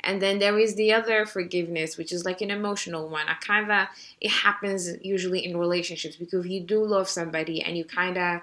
And 0.00 0.20
then 0.20 0.38
there 0.38 0.58
is 0.58 0.74
the 0.74 0.92
other 0.92 1.26
forgiveness, 1.26 1.96
which 1.96 2.12
is 2.12 2.24
like 2.24 2.40
an 2.40 2.50
emotional 2.50 3.08
one. 3.08 3.26
I 3.26 3.34
kind 3.34 3.70
of, 3.70 3.88
it 4.20 4.30
happens 4.30 4.90
usually 5.02 5.44
in 5.44 5.56
relationships 5.56 6.16
because 6.16 6.46
you 6.46 6.60
do 6.60 6.84
love 6.84 7.08
somebody 7.08 7.62
and 7.62 7.76
you 7.76 7.84
kind 7.84 8.18
of 8.18 8.40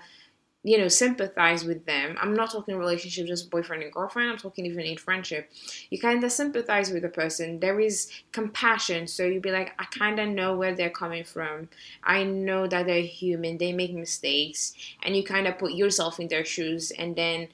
you 0.64 0.78
know, 0.78 0.88
sympathize 0.88 1.66
with 1.66 1.86
them. 1.86 2.16
I'm 2.22 2.36
not 2.36 2.52
talking 2.52 2.78
relationship 2.78 3.26
just 3.26 3.50
boyfriend 3.50 3.82
and 3.82 3.92
girlfriend. 3.92 4.30
I'm 4.30 4.38
talking 4.38 4.68
even 4.68 4.82
in 4.82 4.98
friendship. 4.98 5.50
You 5.90 6.00
kind 6.00 6.24
of 6.24 6.32
sympathize 6.32 6.92
with 6.92 7.02
the 7.02 7.10
person. 7.10 7.60
There 7.60 7.80
is 7.80 8.12
compassion. 8.32 9.08
So 9.08 9.24
you'd 9.26 9.42
be 9.42 9.52
like, 9.52 9.74
I 9.80 9.86
kind 9.86 10.20
of 10.20 10.30
know 10.30 10.56
where 10.56 10.76
they're 10.76 10.92
coming 10.92 11.24
from. 11.24 11.70
I 12.04 12.24
know 12.24 12.68
that 12.68 12.86
they're 12.86 13.02
human. 13.02 13.58
They 13.58 13.74
make 13.74 13.94
mistakes. 13.94 14.74
And 15.02 15.16
you 15.16 15.24
kind 15.24 15.48
of 15.48 15.58
put 15.58 15.74
yourself 15.74 16.20
in 16.20 16.28
their 16.28 16.46
shoes. 16.46 16.92
And 16.92 17.16
then 17.16 17.48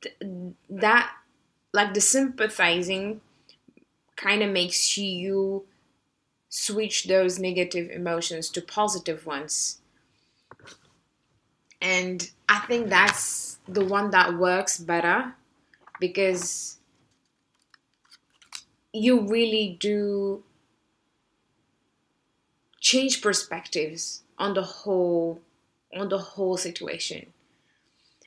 th- 0.00 0.14
that, 0.70 1.10
like 1.72 1.94
the 1.94 2.00
sympathizing 2.00 3.22
kind 4.14 4.42
of 4.44 4.50
makes 4.50 4.96
you 4.96 5.64
switch 6.48 7.04
those 7.04 7.40
negative 7.40 7.90
emotions 7.90 8.50
to 8.50 8.62
positive 8.62 9.26
ones 9.26 9.80
and 11.80 12.30
I 12.48 12.60
think 12.60 12.88
that's 12.88 13.58
the 13.68 13.84
one 13.84 14.10
that 14.10 14.36
works 14.38 14.78
better 14.78 15.34
because 16.00 16.78
you 18.92 19.20
really 19.28 19.76
do 19.78 20.42
change 22.80 23.20
perspectives 23.22 24.22
on 24.38 24.54
the 24.54 24.62
whole 24.62 25.40
on 25.94 26.08
the 26.08 26.18
whole 26.18 26.56
situation. 26.56 27.26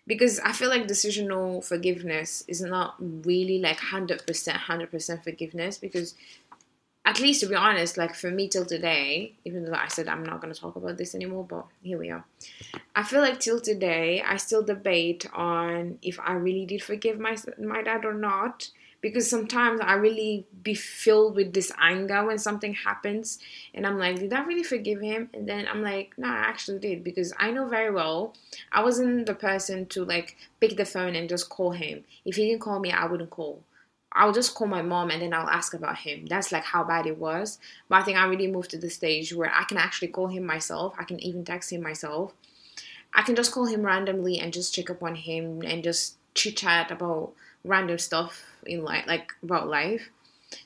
Because 0.08 0.40
i 0.40 0.52
feel 0.52 0.70
like 0.70 0.88
decisional 0.88 1.64
forgiveness 1.64 2.44
is 2.48 2.62
not 2.62 2.96
really 3.00 3.60
like 3.60 3.78
100% 3.78 4.26
100% 4.26 5.24
forgiveness 5.24 5.78
because 5.78 6.16
at 7.04 7.20
least 7.20 7.42
to 7.42 7.48
be 7.48 7.56
honest, 7.56 7.98
like 7.98 8.16
for 8.16 8.30
me 8.30 8.48
till 8.48 8.66
today, 8.66 9.34
even 9.44 9.66
though 9.66 9.74
I 9.74 9.88
said 9.88 10.08
I'm 10.08 10.24
not 10.24 10.42
going 10.42 10.54
to 10.54 10.60
talk 10.60 10.76
about 10.76 10.98
this 10.98 11.16
anymore, 11.16 11.46
but 11.48 11.66
here 11.82 11.98
we 11.98 12.10
are. 12.10 12.26
I 12.96 13.04
feel 13.04 13.22
like 13.22 13.40
till 13.40 13.60
today, 13.60 14.22
I 14.22 14.38
still 14.38 14.64
debate 14.64 15.26
on 15.34 15.98
if 16.02 16.20
I 16.20 16.34
really 16.34 16.66
did 16.66 16.84
forgive 16.84 17.20
my 17.20 17.38
my 17.58 17.82
dad 17.82 18.06
or 18.06 18.14
not. 18.14 18.70
Because 19.02 19.28
sometimes 19.28 19.82
I 19.82 19.94
really 19.94 20.46
be 20.62 20.76
filled 20.76 21.36
with 21.36 21.54
this 21.54 21.72
anger 21.82 22.24
when 22.24 22.38
something 22.38 22.76
happens, 22.76 23.40
and 23.74 23.88
I'm 23.88 23.98
like, 23.98 24.20
did 24.20 24.32
I 24.32 24.44
really 24.44 24.62
forgive 24.62 25.02
him? 25.02 25.28
And 25.34 25.50
then 25.50 25.68
I'm 25.68 25.82
like, 25.82 26.14
no, 26.20 26.28
I 26.28 26.44
actually 26.52 26.78
did 26.78 27.04
because 27.04 27.34
I 27.40 27.50
know 27.50 27.68
very 27.68 27.90
well 27.90 28.36
I 28.72 28.84
wasn't 28.84 29.26
the 29.26 29.34
person 29.34 29.88
to 29.88 30.06
like 30.06 30.38
pick 30.60 30.78
the 30.78 30.86
phone 30.86 31.16
and 31.16 31.28
just 31.28 31.50
call 31.50 31.72
him. 31.72 32.04
If 32.26 32.36
he 32.36 32.46
didn't 32.46 32.62
call 32.62 32.80
me, 32.80 32.92
I 32.92 33.08
wouldn't 33.08 33.32
call. 33.32 33.64
I'll 34.14 34.34
just 34.34 34.56
call 34.56 34.68
my 34.68 34.82
mom 34.82 35.10
and 35.10 35.22
then 35.22 35.34
I'll 35.34 35.50
ask 35.50 35.74
about 35.74 35.98
him. 36.00 36.26
That's 36.26 36.52
like 36.52 36.66
how 36.66 36.84
bad 36.84 37.06
it 37.06 37.18
was. 37.18 37.60
But 37.88 38.02
I 38.02 38.04
think 38.04 38.18
I 38.18 38.26
really 38.26 38.48
moved 38.48 38.72
to 38.72 38.78
the 38.78 38.90
stage 38.90 39.34
where 39.34 39.52
I 39.54 39.64
can 39.64 39.78
actually 39.78 40.10
call 40.10 40.28
him 40.28 40.46
myself. 40.46 40.96
I 41.00 41.04
can 41.06 41.20
even 41.22 41.46
text 41.46 41.72
him 41.72 41.82
myself. 41.82 42.34
I 43.14 43.22
can 43.22 43.36
just 43.36 43.52
call 43.52 43.66
him 43.66 43.84
randomly 43.84 44.40
and 44.40 44.54
just 44.54 44.74
check 44.74 44.90
up 44.90 45.02
on 45.04 45.16
him 45.16 45.62
and 45.64 45.84
just 45.84 46.18
chit 46.34 46.58
chat 46.58 46.92
about 46.92 47.32
random 47.64 47.98
stuff 48.00 48.44
in 48.66 48.84
life, 48.84 49.06
like 49.08 49.34
about 49.44 49.68
life. 49.68 50.10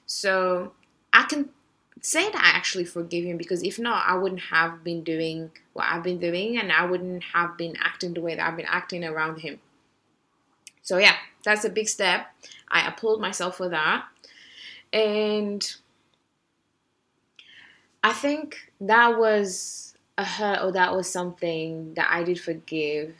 So 0.06 0.74
I 1.14 1.24
can 1.24 1.50
say 2.02 2.30
that 2.30 2.36
I 2.36 2.56
actually 2.58 2.86
forgive 2.86 3.26
him 3.26 3.38
because 3.38 3.64
if 3.64 3.80
not, 3.80 4.08
I 4.08 4.16
wouldn't 4.16 4.42
have 4.42 4.84
been 4.84 5.04
doing 5.04 5.52
what 5.74 5.88
I've 5.90 6.04
been 6.04 6.20
doing 6.20 6.58
and 6.58 6.72
I 6.72 6.86
wouldn't 6.86 7.24
have 7.34 7.58
been 7.58 7.76
acting 7.84 8.14
the 8.14 8.22
way 8.22 8.36
that 8.36 8.48
I've 8.48 8.58
been 8.58 8.68
acting 8.68 9.04
around 9.04 9.40
him. 9.40 9.60
So 10.84 10.98
yeah, 11.00 11.16
that's 11.44 11.66
a 11.66 11.70
big 11.70 11.90
step. 11.90 12.28
I 12.76 12.88
applaud 12.88 13.22
myself 13.22 13.56
for 13.56 13.70
that. 13.70 14.06
And 14.92 15.66
I 18.04 18.12
think 18.12 18.74
that 18.82 19.18
was 19.18 19.96
a 20.18 20.26
hurt 20.26 20.62
or 20.62 20.74
that 20.74 20.94
was 20.94 21.10
something 21.10 21.94
that 21.94 22.10
I 22.12 22.24
did 22.24 22.38
forgive. 22.38 23.16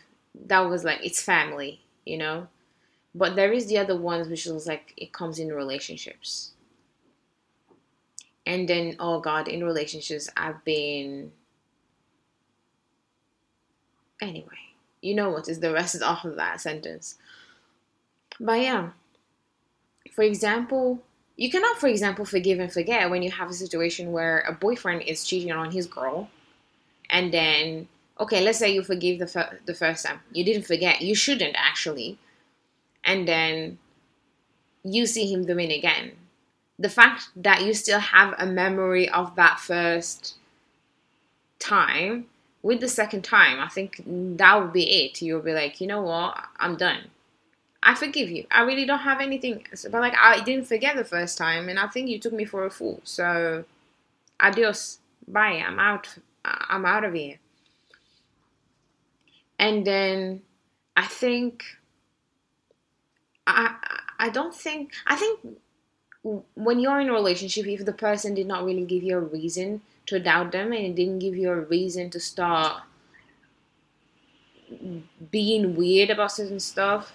That 0.48 0.60
was 0.60 0.84
like 0.84 1.00
it's 1.06 1.22
family, 1.22 1.80
you 2.06 2.18
know. 2.18 2.48
But 3.16 3.38
there 3.38 3.54
is 3.54 3.68
the 3.68 3.78
other 3.78 3.96
ones 3.96 4.28
which 4.28 4.46
was 4.46 4.68
like 4.68 4.94
it 4.98 5.14
comes 5.14 5.40
in 5.40 5.48
relationships. 5.54 6.52
And 8.46 8.68
then 8.68 8.98
oh 9.00 9.22
god, 9.22 9.48
in 9.48 9.64
relationships 9.64 10.30
I've 10.36 10.66
been 10.66 11.32
anyway, 14.22 14.76
you 15.02 15.16
know 15.16 15.30
what 15.30 15.48
is 15.48 15.62
the 15.62 15.72
rest 15.72 15.96
of 16.02 16.36
that 16.36 16.60
sentence. 16.60 17.16
But 18.38 18.60
yeah, 18.60 18.90
for 20.16 20.24
example, 20.24 21.00
you 21.36 21.52
cannot, 21.52 21.78
for 21.80 21.88
example, 21.88 22.24
forgive 22.26 22.60
and 22.60 22.72
forget 22.72 23.10
when 23.10 23.22
you 23.22 23.32
have 23.32 23.50
a 23.50 23.54
situation 23.54 24.14
where 24.14 24.40
a 24.48 24.54
boyfriend 24.54 25.02
is 25.04 25.26
cheating 25.26 25.52
on 25.52 25.72
his 25.72 25.88
girl, 25.88 26.30
and 27.10 27.34
then 27.34 27.88
okay, 28.20 28.42
let's 28.44 28.60
say 28.60 28.74
you 28.74 28.84
forgive 28.84 29.20
the 29.20 29.28
fir- 29.28 29.60
the 29.66 29.74
first 29.76 30.06
time, 30.06 30.22
you 30.32 30.44
didn't 30.46 30.66
forget, 30.66 31.02
you 31.02 31.16
shouldn't 31.16 31.56
actually, 31.58 32.18
and 33.04 33.28
then 33.28 33.78
you 34.84 35.06
see 35.06 35.32
him 35.32 35.46
doing 35.46 35.72
again. 35.72 36.14
The 36.80 36.90
fact 36.90 37.30
that 37.36 37.64
you 37.64 37.74
still 37.74 38.00
have 38.00 38.34
a 38.38 38.46
memory 38.46 39.10
of 39.10 39.36
that 39.36 39.60
first 39.60 40.36
time 41.60 42.28
with 42.62 42.80
the 42.80 42.88
second 42.88 43.24
time, 43.24 43.60
I 43.60 43.68
think 43.68 44.02
that 44.06 44.56
would 44.56 44.74
be 44.74 45.06
it. 45.06 45.22
You'll 45.22 45.42
be 45.42 45.54
like, 45.54 45.80
you 45.82 45.88
know 45.88 46.02
what, 46.02 46.38
I'm 46.58 46.76
done. 46.78 47.12
I 47.86 47.94
forgive 47.94 48.32
you. 48.32 48.48
I 48.50 48.64
really 48.64 48.86
don't 48.86 49.00
have 49.00 49.22
anything. 49.22 49.64
But 49.92 50.02
like, 50.02 50.16
I 50.20 50.44
didn't 50.44 50.66
forget 50.66 50.96
the 50.96 51.06
first 51.06 51.38
time, 51.38 51.70
and 51.70 51.78
I 51.78 51.88
think 51.88 52.10
you 52.10 52.20
took 52.20 52.34
me 52.34 52.44
for 52.44 52.66
a 52.66 52.72
fool. 52.72 53.00
So, 53.04 53.64
adios, 54.40 55.00
bye. 55.28 55.64
I'm 55.66 55.80
out. 55.80 56.18
I'm 56.44 56.86
out 56.86 57.06
of 57.06 57.14
here. 57.14 57.38
And 59.60 59.86
then 59.86 60.42
I 60.98 61.06
think 61.06 61.64
I 63.48 63.76
I 64.20 64.30
don't 64.30 64.54
think 64.54 64.94
I 65.06 65.16
think 65.16 65.40
when 66.56 66.80
you're 66.80 67.00
in 67.00 67.10
a 67.10 67.14
relationship, 67.14 67.68
if 67.68 67.86
the 67.86 67.94
person 67.94 68.34
did 68.34 68.48
not 68.48 68.66
really 68.66 68.84
give 68.84 69.04
you 69.04 69.18
a 69.18 69.22
reason 69.22 69.82
to 70.08 70.20
doubt 70.20 70.52
them 70.52 70.74
and 70.74 70.86
it 70.86 70.96
didn't 70.96 71.20
give 71.20 71.36
you 71.36 71.52
a 71.52 71.62
reason 71.62 72.10
to 72.10 72.20
start 72.20 72.82
being 75.32 75.76
weird 75.76 76.10
about 76.10 76.32
certain 76.32 76.60
stuff, 76.60 77.14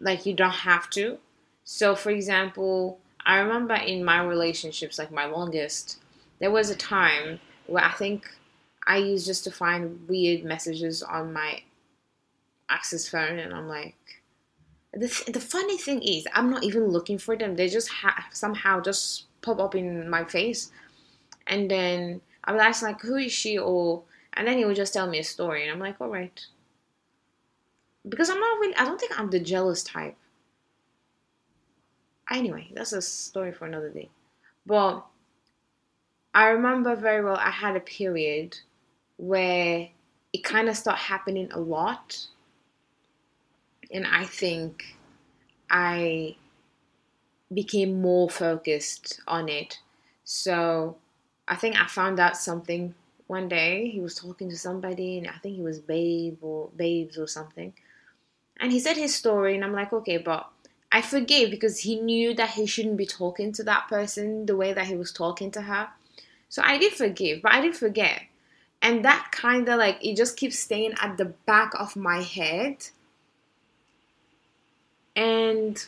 like 0.00 0.26
you 0.26 0.34
don't 0.34 0.50
have 0.50 0.90
to. 0.90 1.18
So, 1.64 1.94
for 1.94 2.10
example, 2.10 2.98
I 3.24 3.38
remember 3.38 3.74
in 3.74 4.04
my 4.04 4.22
relationships, 4.22 4.98
like 4.98 5.12
my 5.12 5.26
longest, 5.26 5.98
there 6.40 6.50
was 6.50 6.70
a 6.70 6.76
time 6.76 7.40
where 7.66 7.84
I 7.84 7.92
think 7.92 8.26
I 8.86 8.96
used 8.96 9.26
just 9.26 9.44
to 9.44 9.50
find 9.50 10.08
weird 10.08 10.44
messages 10.44 11.02
on 11.02 11.32
my 11.32 11.62
access 12.68 13.08
phone, 13.08 13.38
and 13.38 13.52
I'm 13.52 13.68
like, 13.68 13.94
the, 14.92 15.30
the 15.32 15.40
funny 15.40 15.78
thing 15.78 16.02
is, 16.02 16.26
I'm 16.34 16.50
not 16.50 16.64
even 16.64 16.88
looking 16.88 17.18
for 17.18 17.36
them. 17.36 17.56
They 17.56 17.68
just 17.68 17.88
ha- 17.88 18.26
somehow 18.32 18.80
just 18.80 19.26
pop 19.42 19.60
up 19.60 19.74
in 19.74 20.08
my 20.08 20.24
face. 20.24 20.70
And 21.46 21.70
then 21.70 22.20
I 22.44 22.52
would 22.52 22.60
ask, 22.60 22.82
like, 22.82 23.00
who 23.00 23.16
is 23.16 23.32
she? 23.32 23.58
Or, 23.58 24.02
and 24.32 24.46
then 24.46 24.58
he 24.58 24.64
would 24.64 24.76
just 24.76 24.92
tell 24.92 25.06
me 25.06 25.18
a 25.18 25.24
story. 25.24 25.62
And 25.62 25.72
I'm 25.72 25.78
like, 25.78 26.00
all 26.00 26.08
right. 26.08 26.44
Because 28.08 28.30
I'm 28.30 28.40
not 28.40 28.58
really, 28.60 28.76
I 28.76 28.84
don't 28.84 28.98
think 28.98 29.18
I'm 29.18 29.30
the 29.30 29.40
jealous 29.40 29.82
type. 29.82 30.16
Anyway, 32.30 32.68
that's 32.74 32.92
a 32.92 33.02
story 33.02 33.52
for 33.52 33.66
another 33.66 33.90
day. 33.90 34.08
But 34.64 35.04
I 36.32 36.48
remember 36.48 36.94
very 36.94 37.24
well, 37.24 37.36
I 37.36 37.50
had 37.50 37.76
a 37.76 37.80
period 37.80 38.58
where 39.16 39.88
it 40.32 40.44
kind 40.44 40.68
of 40.68 40.76
started 40.76 41.00
happening 41.02 41.50
a 41.52 41.60
lot 41.60 42.28
and 43.90 44.06
I 44.06 44.24
think 44.24 44.96
I 45.68 46.36
became 47.52 48.00
more 48.00 48.30
focused 48.30 49.20
on 49.26 49.48
it. 49.48 49.80
So 50.24 50.96
I 51.48 51.56
think 51.56 51.76
I 51.76 51.86
found 51.86 52.20
out 52.20 52.36
something 52.36 52.94
one 53.26 53.48
day. 53.48 53.88
He 53.88 54.00
was 54.00 54.14
talking 54.14 54.48
to 54.50 54.56
somebody, 54.56 55.18
and 55.18 55.26
I 55.28 55.38
think 55.42 55.56
he 55.56 55.62
was 55.62 55.80
Babe 55.80 56.38
or 56.42 56.70
Babes 56.76 57.18
or 57.18 57.26
something. 57.26 57.72
And 58.60 58.72
he 58.72 58.80
said 58.80 58.96
his 58.96 59.14
story, 59.14 59.54
and 59.54 59.64
I'm 59.64 59.72
like, 59.72 59.92
okay, 59.92 60.18
but 60.18 60.48
I 60.92 61.02
forgave 61.02 61.50
because 61.50 61.80
he 61.80 62.00
knew 62.00 62.34
that 62.34 62.50
he 62.50 62.66
shouldn't 62.66 62.98
be 62.98 63.06
talking 63.06 63.52
to 63.52 63.64
that 63.64 63.88
person 63.88 64.46
the 64.46 64.56
way 64.56 64.72
that 64.72 64.86
he 64.86 64.96
was 64.96 65.12
talking 65.12 65.50
to 65.52 65.62
her. 65.62 65.88
So 66.48 66.62
I 66.62 66.78
did 66.78 66.92
forgive, 66.92 67.42
but 67.42 67.52
I 67.52 67.60
didn't 67.60 67.76
forget. 67.76 68.22
And 68.82 69.04
that 69.04 69.28
kind 69.32 69.68
of 69.68 69.78
like, 69.78 70.04
it 70.04 70.16
just 70.16 70.36
keeps 70.36 70.58
staying 70.58 70.94
at 71.00 71.16
the 71.16 71.26
back 71.26 71.72
of 71.78 71.96
my 71.96 72.22
head 72.22 72.88
and 75.16 75.86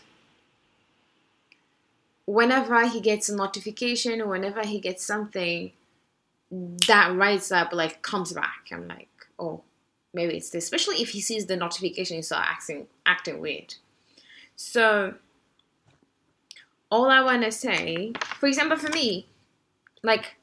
whenever 2.26 2.86
he 2.88 3.00
gets 3.00 3.28
a 3.28 3.36
notification 3.36 4.20
or 4.20 4.26
whenever 4.26 4.66
he 4.66 4.78
gets 4.78 5.04
something 5.04 5.72
that 6.50 7.14
writes 7.16 7.50
up 7.50 7.72
like 7.72 8.02
comes 8.02 8.32
back 8.32 8.68
i'm 8.72 8.86
like 8.86 9.08
oh 9.38 9.62
maybe 10.12 10.36
it's 10.36 10.54
especially 10.54 10.96
if 11.02 11.10
he 11.10 11.20
sees 11.20 11.46
the 11.46 11.56
notification 11.56 12.16
he 12.16 12.22
start 12.22 12.46
acting 12.48 12.86
acting 13.06 13.40
weird 13.40 13.74
so 14.56 15.14
all 16.90 17.08
i 17.08 17.20
want 17.20 17.42
to 17.42 17.50
say 17.50 18.12
for 18.38 18.46
example 18.46 18.76
for 18.76 18.90
me 18.90 19.26
like 20.02 20.36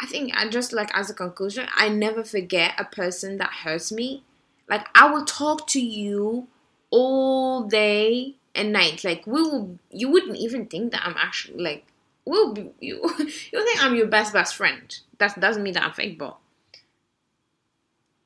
i 0.00 0.06
think 0.06 0.32
i 0.36 0.48
just 0.48 0.72
like 0.72 0.90
as 0.94 1.10
a 1.10 1.14
conclusion 1.14 1.66
i 1.76 1.88
never 1.88 2.22
forget 2.24 2.74
a 2.78 2.84
person 2.84 3.38
that 3.38 3.50
hurts 3.64 3.90
me 3.90 4.22
like 4.70 4.86
I 4.94 5.10
will 5.10 5.24
talk 5.24 5.66
to 5.68 5.80
you 5.80 6.46
all 6.90 7.64
day 7.64 8.36
and 8.54 8.72
night. 8.72 9.04
Like 9.04 9.26
we 9.26 9.42
will, 9.42 9.78
you 9.90 10.08
wouldn't 10.08 10.36
even 10.36 10.66
think 10.66 10.92
that 10.92 11.02
I'm 11.04 11.16
actually 11.18 11.62
like 11.62 11.84
we'll 12.24 12.54
be 12.54 12.70
you. 12.80 13.02
You 13.52 13.64
think 13.64 13.84
I'm 13.84 13.96
your 13.96 14.06
best 14.06 14.32
best 14.32 14.54
friend. 14.54 14.96
That 15.18 15.38
doesn't 15.38 15.62
mean 15.62 15.74
that 15.74 15.82
I'm 15.82 15.92
fake, 15.92 16.18
but 16.18 16.38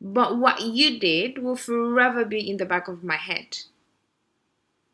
but 0.01 0.39
what 0.39 0.61
you 0.61 0.99
did 0.99 1.39
will 1.39 1.57
forever 1.57 2.25
be 2.25 2.49
in 2.49 2.57
the 2.57 2.67
back 2.67 2.89
of 2.89 3.03
my 3.03 3.17
head. 3.17 3.59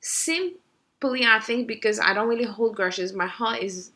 Simply, 0.01 1.25
I 1.25 1.41
think 1.41 1.67
because 1.67 1.99
I 1.99 2.15
don't 2.15 2.29
really 2.29 2.45
hold 2.45 2.77
grudges. 2.77 3.13
My 3.13 3.27
heart 3.27 3.63
is 3.63 3.91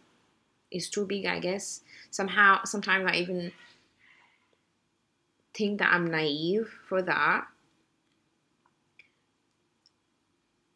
is 0.71 0.89
too 0.91 1.07
big, 1.07 1.25
I 1.25 1.39
guess. 1.39 1.83
Somehow, 2.11 2.65
sometimes 2.65 3.09
I 3.11 3.17
even 3.17 3.53
think 5.55 5.79
that 5.79 5.93
I'm 5.93 6.11
naive 6.11 6.69
for 6.89 7.01
that. 7.03 7.47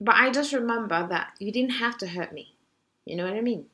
But 0.01 0.15
I 0.15 0.31
just 0.31 0.53
remember 0.53 1.07
that 1.09 1.33
you 1.41 1.51
didn't 1.51 1.73
have 1.73 1.99
to 1.99 2.07
hurt 2.07 2.33
me. 2.33 2.55
You 3.05 3.17
know 3.17 3.25
what 3.25 3.35
I 3.35 3.41
mean? 3.41 3.67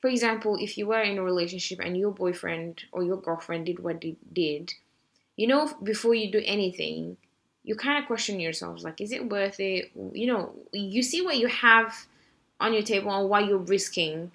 For 0.00 0.08
example, 0.08 0.58
if 0.60 0.76
you 0.76 0.86
were 0.86 1.00
in 1.00 1.18
a 1.18 1.22
relationship 1.22 1.80
and 1.80 1.96
your 1.96 2.12
boyfriend 2.12 2.84
or 2.92 3.02
your 3.02 3.16
girlfriend 3.16 3.66
did 3.66 3.80
what 3.80 4.00
they 4.00 4.16
did, 4.32 4.74
you 5.38 5.46
know, 5.46 5.72
before 5.84 6.14
you 6.14 6.32
do 6.32 6.42
anything, 6.44 7.16
you 7.62 7.76
kind 7.76 7.96
of 7.96 8.06
question 8.06 8.40
yourselves 8.40 8.82
like, 8.82 9.00
is 9.00 9.12
it 9.12 9.30
worth 9.30 9.60
it? 9.60 9.92
You 10.12 10.26
know, 10.26 10.54
you 10.72 11.00
see 11.00 11.22
what 11.22 11.38
you 11.38 11.46
have 11.46 12.06
on 12.58 12.72
your 12.74 12.82
table 12.82 13.12
and 13.12 13.30
why 13.30 13.40
you're 13.40 13.58
risking 13.58 14.32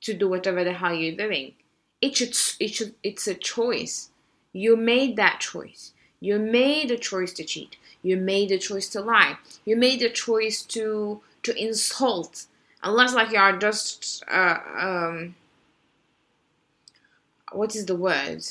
to 0.00 0.12
do 0.12 0.28
whatever 0.28 0.64
the 0.64 0.72
hell 0.72 0.92
you're 0.92 1.16
doing. 1.16 1.54
It 2.00 2.16
should, 2.16 2.36
it 2.58 2.74
should, 2.74 2.96
it's 3.04 3.28
a 3.28 3.34
choice. 3.34 4.10
You 4.52 4.76
made 4.76 5.14
that 5.16 5.38
choice. 5.38 5.92
You 6.18 6.40
made 6.40 6.90
a 6.90 6.98
choice 6.98 7.32
to 7.34 7.44
cheat. 7.44 7.76
You 8.02 8.16
made 8.16 8.50
a 8.50 8.58
choice 8.58 8.88
to 8.88 9.00
lie. 9.00 9.38
You 9.64 9.76
made 9.76 10.02
a 10.02 10.10
choice 10.10 10.62
to 10.62 11.20
to 11.44 11.56
insult. 11.56 12.46
Unless 12.82 13.14
like 13.14 13.30
you 13.30 13.38
are 13.38 13.56
just 13.56 14.24
uh, 14.28 14.58
um, 14.76 15.36
what 17.52 17.76
is 17.76 17.86
the 17.86 17.94
word? 17.94 18.42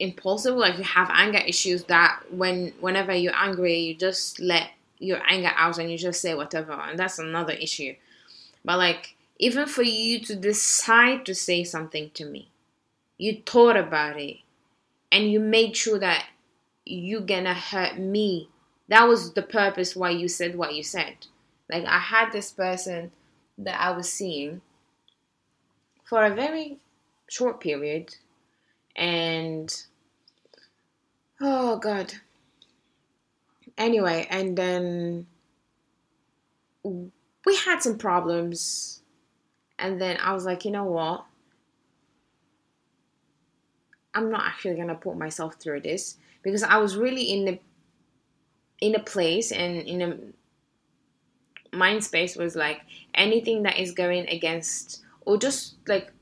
Impulsive, 0.00 0.56
like 0.56 0.78
you 0.78 0.84
have 0.84 1.10
anger 1.12 1.38
issues 1.38 1.84
that 1.84 2.20
when 2.30 2.72
whenever 2.80 3.14
you're 3.14 3.36
angry, 3.36 3.78
you 3.78 3.94
just 3.94 4.40
let 4.40 4.70
your 4.98 5.20
anger 5.28 5.52
out 5.54 5.78
and 5.78 5.90
you 5.90 5.98
just 5.98 6.20
say 6.20 6.34
whatever, 6.34 6.72
and 6.72 6.98
that's 6.98 7.18
another 7.18 7.52
issue. 7.52 7.94
But 8.64 8.78
like 8.78 9.14
even 9.38 9.66
for 9.66 9.82
you 9.82 10.20
to 10.20 10.36
decide 10.36 11.24
to 11.26 11.34
say 11.34 11.64
something 11.64 12.10
to 12.14 12.24
me, 12.24 12.50
you 13.18 13.42
thought 13.44 13.76
about 13.76 14.18
it 14.18 14.38
and 15.12 15.30
you 15.30 15.40
made 15.40 15.76
sure 15.76 15.98
that 15.98 16.26
you're 16.84 17.20
gonna 17.20 17.54
hurt 17.54 17.98
me 17.98 18.48
that 18.88 19.06
was 19.06 19.34
the 19.34 19.42
purpose 19.42 19.94
why 19.94 20.10
you 20.10 20.26
said 20.28 20.56
what 20.56 20.74
you 20.74 20.82
said 20.82 21.14
like 21.70 21.84
i 21.84 21.98
had 21.98 22.32
this 22.32 22.50
person 22.50 23.10
that 23.58 23.80
i 23.80 23.90
was 23.90 24.10
seeing 24.10 24.60
for 26.04 26.24
a 26.24 26.34
very 26.34 26.78
short 27.28 27.60
period 27.60 28.16
and 28.96 29.84
oh 31.40 31.78
god. 31.78 32.14
Anyway 33.78 34.26
and 34.30 34.56
then 34.56 35.26
we 36.82 37.56
had 37.56 37.82
some 37.82 37.98
problems. 37.98 39.02
And 39.78 40.00
then 40.00 40.18
i 40.22 40.32
was 40.32 40.44
like 40.44 40.64
you 40.64 40.70
know 40.70 40.84
what? 40.84 41.24
I'm 44.14 44.30
not 44.30 44.44
actually 44.44 44.76
gonna 44.76 44.94
put 44.94 45.16
myself 45.16 45.54
through 45.54 45.80
this 45.80 46.16
because 46.42 46.62
I 46.62 46.78
was 46.78 46.96
really 46.96 47.22
in 47.22 47.44
the 47.44 47.58
in 48.80 48.94
a 48.94 49.00
place 49.00 49.52
and 49.52 49.76
in 49.76 50.02
a 50.02 51.76
mind 51.76 52.02
space 52.02 52.36
was 52.36 52.56
like 52.56 52.80
anything 53.14 53.62
that 53.62 53.78
is 53.78 53.92
going 53.92 54.26
against 54.28 55.02
or 55.22 55.36
just 55.36 55.76
like 55.86 56.12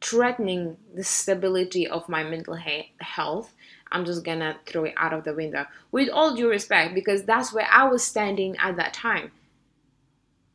threatening 0.00 0.76
the 0.94 1.02
stability 1.02 1.88
of 1.88 2.08
my 2.08 2.22
mental 2.22 2.54
he- 2.54 2.92
health 3.00 3.53
i'm 3.94 4.04
just 4.04 4.24
gonna 4.24 4.56
throw 4.66 4.84
it 4.84 4.94
out 4.96 5.14
of 5.14 5.24
the 5.24 5.32
window. 5.32 5.64
With 5.90 6.10
all 6.10 6.34
due 6.34 6.50
respect 6.50 6.94
because 6.94 7.24
that's 7.24 7.52
where 7.52 7.68
i 7.70 7.84
was 7.84 8.04
standing 8.04 8.56
at 8.58 8.76
that 8.76 8.92
time. 8.92 9.30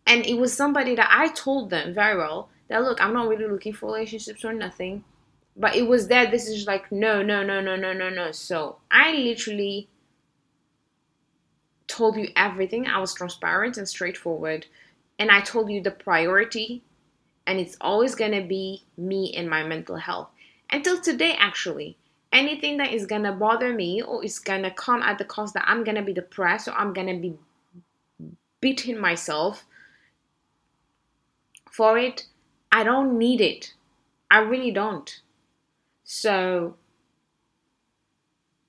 And 0.06 0.25
it 0.25 0.36
was 0.36 0.54
somebody 0.54 0.95
that 0.95 1.10
i 1.12 1.30
told 1.30 1.69
them 1.69 1.93
very 1.93 2.17
well 2.17 2.49
that 2.67 2.84
look 2.84 3.02
i'm 3.02 3.13
not 3.13 3.28
really 3.28 3.47
looking 3.47 3.73
for 3.73 3.88
relationships 3.88 4.45
or 4.45 4.54
nothing. 4.54 5.04
But 5.56 5.75
it 5.75 5.88
was 5.88 6.08
there 6.08 6.30
this 6.30 6.47
is 6.47 6.67
like 6.67 6.91
no 6.91 7.23
no 7.23 7.43
no 7.43 7.62
no 7.62 7.75
no 7.75 7.93
no 7.93 8.10
no. 8.10 8.32
So 8.32 8.78
i 8.91 9.13
literally 9.13 9.88
told 11.88 12.17
you 12.17 12.30
everything. 12.36 12.86
I 12.86 12.99
was 12.99 13.15
transparent 13.15 13.78
and 13.78 13.88
straightforward. 13.88 14.67
And 15.17 15.32
i 15.32 15.41
told 15.41 15.71
you 15.71 15.82
the 15.82 15.91
priority 15.91 16.84
and 17.49 17.60
it's 17.60 17.75
always 17.82 18.13
going 18.13 18.32
to 18.32 18.47
be 18.47 18.84
me 18.95 19.34
and 19.36 19.49
my 19.49 19.63
mental 19.63 19.95
health. 19.95 20.30
Until 20.71 21.02
today 21.02 21.36
actually 21.39 21.97
anything 22.31 22.77
that 22.77 22.93
is 22.93 23.05
gonna 23.05 23.33
bother 23.33 23.73
me 23.73 24.01
or 24.01 24.23
is 24.23 24.39
gonna 24.39 24.71
come 24.71 25.01
at 25.01 25.17
the 25.17 25.25
cost 25.25 25.53
that 25.53 25.65
I'm 25.67 25.83
gonna 25.83 26.03
be 26.03 26.13
depressed 26.13 26.67
or 26.67 26.71
I'm 26.71 26.93
gonna 26.93 27.17
be 27.17 27.37
beating 28.61 28.99
myself 28.99 29.65
for 31.71 31.97
it, 31.97 32.25
I 32.71 32.83
don't 32.83 33.17
need 33.17 33.41
it. 33.41 33.73
I 34.29 34.39
really 34.39 34.71
don't. 34.71 35.21
So 36.03 36.75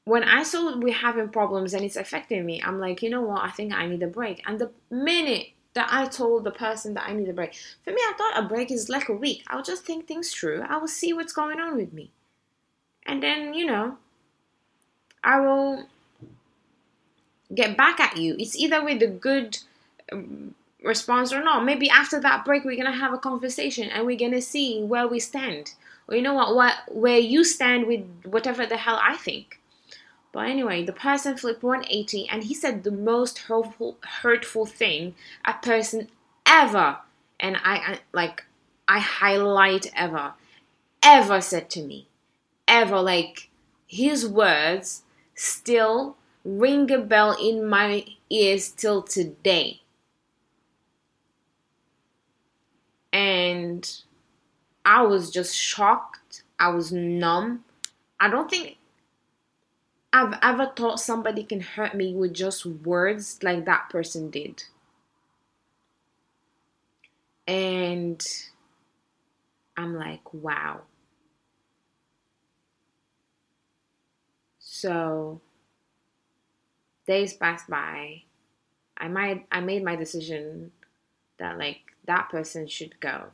when 0.04 0.24
I 0.24 0.42
saw 0.42 0.76
we're 0.78 0.94
having 0.94 1.28
problems 1.28 1.74
and 1.74 1.84
it's 1.84 1.96
affecting 1.96 2.44
me, 2.44 2.62
I'm 2.62 2.78
like, 2.80 3.02
you 3.02 3.10
know 3.10 3.22
what? 3.22 3.42
I 3.42 3.50
think 3.50 3.72
I 3.72 3.86
need 3.86 4.02
a 4.02 4.06
break. 4.06 4.42
And 4.46 4.58
the 4.58 4.70
minute 4.90 5.48
that 5.74 5.88
I 5.90 6.06
told 6.06 6.44
the 6.44 6.50
person 6.50 6.94
that 6.94 7.08
I 7.08 7.12
need 7.12 7.28
a 7.28 7.32
break, 7.32 7.54
for 7.84 7.90
me, 7.90 8.00
I 8.00 8.14
thought 8.16 8.44
a 8.44 8.48
break 8.48 8.70
is 8.70 8.88
like 8.88 9.08
a 9.08 9.14
week. 9.14 9.44
I'll 9.48 9.62
just 9.62 9.84
think 9.84 10.06
things 10.06 10.32
through. 10.32 10.62
I 10.62 10.78
will 10.78 10.88
see 10.88 11.12
what's 11.12 11.32
going 11.32 11.60
on 11.60 11.76
with 11.76 11.92
me. 11.92 12.10
And 13.06 13.22
then, 13.22 13.54
you 13.54 13.66
know, 13.66 13.96
I 15.22 15.40
will 15.40 15.86
get 17.54 17.76
back 17.76 18.00
at 18.00 18.16
you. 18.16 18.36
It's 18.38 18.56
either 18.56 18.84
with 18.84 19.02
a 19.02 19.08
good 19.08 19.58
um, 20.12 20.54
response 20.82 21.32
or 21.32 21.42
not. 21.42 21.64
Maybe 21.64 21.90
after 21.90 22.20
that 22.20 22.44
break, 22.44 22.64
we're 22.64 22.76
gonna 22.76 22.92
have 22.96 23.12
a 23.12 23.18
conversation 23.18 23.88
and 23.90 24.06
we're 24.06 24.18
gonna 24.18 24.40
see 24.40 24.82
where 24.82 25.08
we 25.08 25.20
stand. 25.20 25.74
Or 26.08 26.16
you 26.16 26.22
know 26.22 26.34
what, 26.34 26.54
what 26.54 26.74
where 26.88 27.18
you 27.18 27.44
stand 27.44 27.86
with 27.86 28.04
whatever 28.24 28.66
the 28.66 28.76
hell 28.76 29.00
I 29.02 29.16
think. 29.16 29.60
But 30.32 30.48
anyway, 30.48 30.84
the 30.84 30.92
person 30.92 31.36
flipped 31.36 31.62
180 31.62 32.28
and 32.28 32.44
he 32.44 32.54
said 32.54 32.84
the 32.84 32.92
most 32.92 33.38
hurtful 33.38 33.98
hurtful 34.22 34.66
thing 34.66 35.14
a 35.44 35.54
person 35.54 36.08
ever 36.46 36.98
and 37.38 37.56
I, 37.56 37.76
I 37.76 37.98
like 38.12 38.44
I 38.86 38.98
highlight 38.98 39.90
ever 39.94 40.34
ever 41.02 41.40
said 41.40 41.70
to 41.70 41.82
me. 41.82 42.06
Ever 42.70 43.00
like 43.02 43.50
his 43.86 44.26
words 44.26 45.02
still 45.34 46.16
ring 46.44 46.90
a 46.92 46.98
bell 46.98 47.36
in 47.40 47.68
my 47.68 48.04
ears 48.30 48.70
till 48.70 49.02
today. 49.02 49.80
And 53.12 53.90
I 54.84 55.02
was 55.02 55.30
just 55.30 55.56
shocked. 55.56 56.44
I 56.60 56.68
was 56.68 56.92
numb. 56.92 57.64
I 58.20 58.30
don't 58.30 58.48
think 58.48 58.76
I've 60.12 60.38
ever 60.42 60.72
thought 60.76 61.00
somebody 61.00 61.42
can 61.42 61.60
hurt 61.60 61.94
me 61.94 62.14
with 62.14 62.34
just 62.34 62.66
words 62.66 63.38
like 63.42 63.64
that 63.64 63.88
person 63.90 64.30
did. 64.30 64.64
And 67.46 68.24
I'm 69.76 69.96
like, 69.96 70.32
wow. 70.32 70.82
So 74.80 75.42
days 77.06 77.34
passed 77.34 77.68
by. 77.68 78.22
I 78.96 79.08
might 79.08 79.46
I 79.52 79.60
made 79.60 79.84
my 79.84 79.94
decision 79.94 80.72
that 81.38 81.58
like 81.58 81.80
that 82.06 82.30
person 82.30 82.66
should 82.66 82.98
go. 82.98 83.24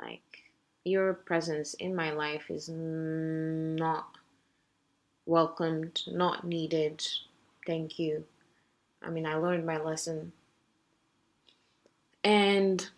Like 0.00 0.42
your 0.84 1.14
presence 1.14 1.74
in 1.74 1.94
my 1.94 2.10
life 2.10 2.50
is 2.50 2.68
not 2.68 4.16
welcomed, 5.24 6.02
not 6.08 6.44
needed. 6.44 7.06
Thank 7.64 8.00
you. 8.00 8.24
I 9.02 9.10
mean, 9.10 9.26
I 9.26 9.36
learned 9.36 9.64
my 9.64 9.78
lesson. 9.78 10.32
And 12.24 12.88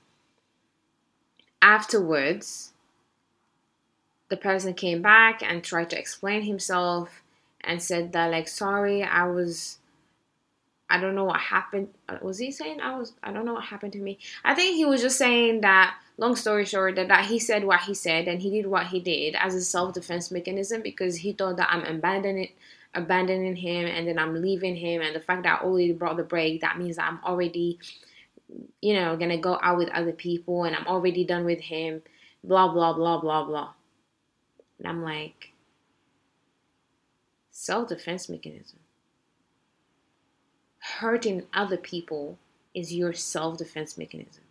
afterwards, 1.61 2.73
the 4.31 4.39
person 4.39 4.73
came 4.73 5.03
back 5.03 5.43
and 5.43 5.63
tried 5.63 5.91
to 5.91 5.99
explain 5.99 6.43
himself 6.43 7.23
and 7.65 7.83
said 7.83 8.13
that, 8.13 8.31
like, 8.31 8.49
sorry, 8.49 9.03
I 9.03 9.27
was. 9.27 9.79
I 10.91 11.01
don't 11.01 11.15
know 11.15 11.25
what 11.25 11.41
happened. 11.41 11.89
Uh, 12.07 12.19
was 12.21 12.37
he 12.37 12.51
saying 12.53 12.83
I 12.83 12.99
was? 12.99 13.15
I 13.23 13.33
don't 13.33 13.47
know 13.47 13.55
what 13.55 13.65
happened 13.65 13.95
to 13.95 13.99
me. 13.99 14.19
I 14.45 14.55
think 14.55 14.77
he 14.77 14.85
was 14.85 15.01
just 15.01 15.17
saying 15.17 15.63
that 15.63 15.95
long 16.19 16.37
story 16.37 16.65
short, 16.65 16.97
that, 16.97 17.09
that 17.09 17.27
he 17.27 17.39
said 17.39 17.65
what 17.65 17.81
he 17.81 17.95
said 17.95 18.29
and 18.29 18.41
he 18.41 18.51
did 18.51 18.67
what 18.67 18.87
he 18.87 19.01
did 19.01 19.35
as 19.37 19.55
a 19.55 19.61
self 19.61 19.95
defense 19.95 20.31
mechanism 20.31 20.83
because 20.83 21.17
he 21.17 21.33
thought 21.33 21.57
that 21.57 21.69
I'm 21.71 21.85
abandoning 21.85 22.51
abandoning 22.95 23.57
him 23.57 23.87
and 23.87 24.07
then 24.07 24.19
I'm 24.19 24.41
leaving 24.43 24.77
him 24.77 25.01
and 25.01 25.17
the 25.17 25.21
fact 25.21 25.45
that 25.45 25.61
I 25.61 25.65
already 25.65 25.93
brought 25.93 26.19
the 26.19 26.25
break, 26.25 26.61
that 26.61 26.79
means 26.79 26.97
that 26.97 27.09
I'm 27.09 27.21
already, 27.25 27.79
you 28.83 28.95
know, 28.95 29.17
gonna 29.17 29.39
go 29.39 29.59
out 29.63 29.79
with 29.79 29.89
other 29.91 30.13
people 30.13 30.65
and 30.65 30.77
I'm 30.77 30.87
already 30.87 31.25
done 31.25 31.45
with 31.45 31.61
him, 31.61 32.03
blah 32.45 32.73
blah 32.73 32.93
blah 32.93 33.21
blah 33.21 33.45
blah. 33.45 33.73
And 34.79 34.89
I'm 34.89 35.03
like, 35.03 35.52
self 37.63 37.89
defense 37.89 38.29
mechanism. 38.29 38.81
Hurting 40.99 41.45
other 41.55 41.77
people 41.77 42.37
is 42.75 42.93
your 42.93 43.13
self 43.13 43.59
defense 43.59 43.97
mechanism. 43.97 44.43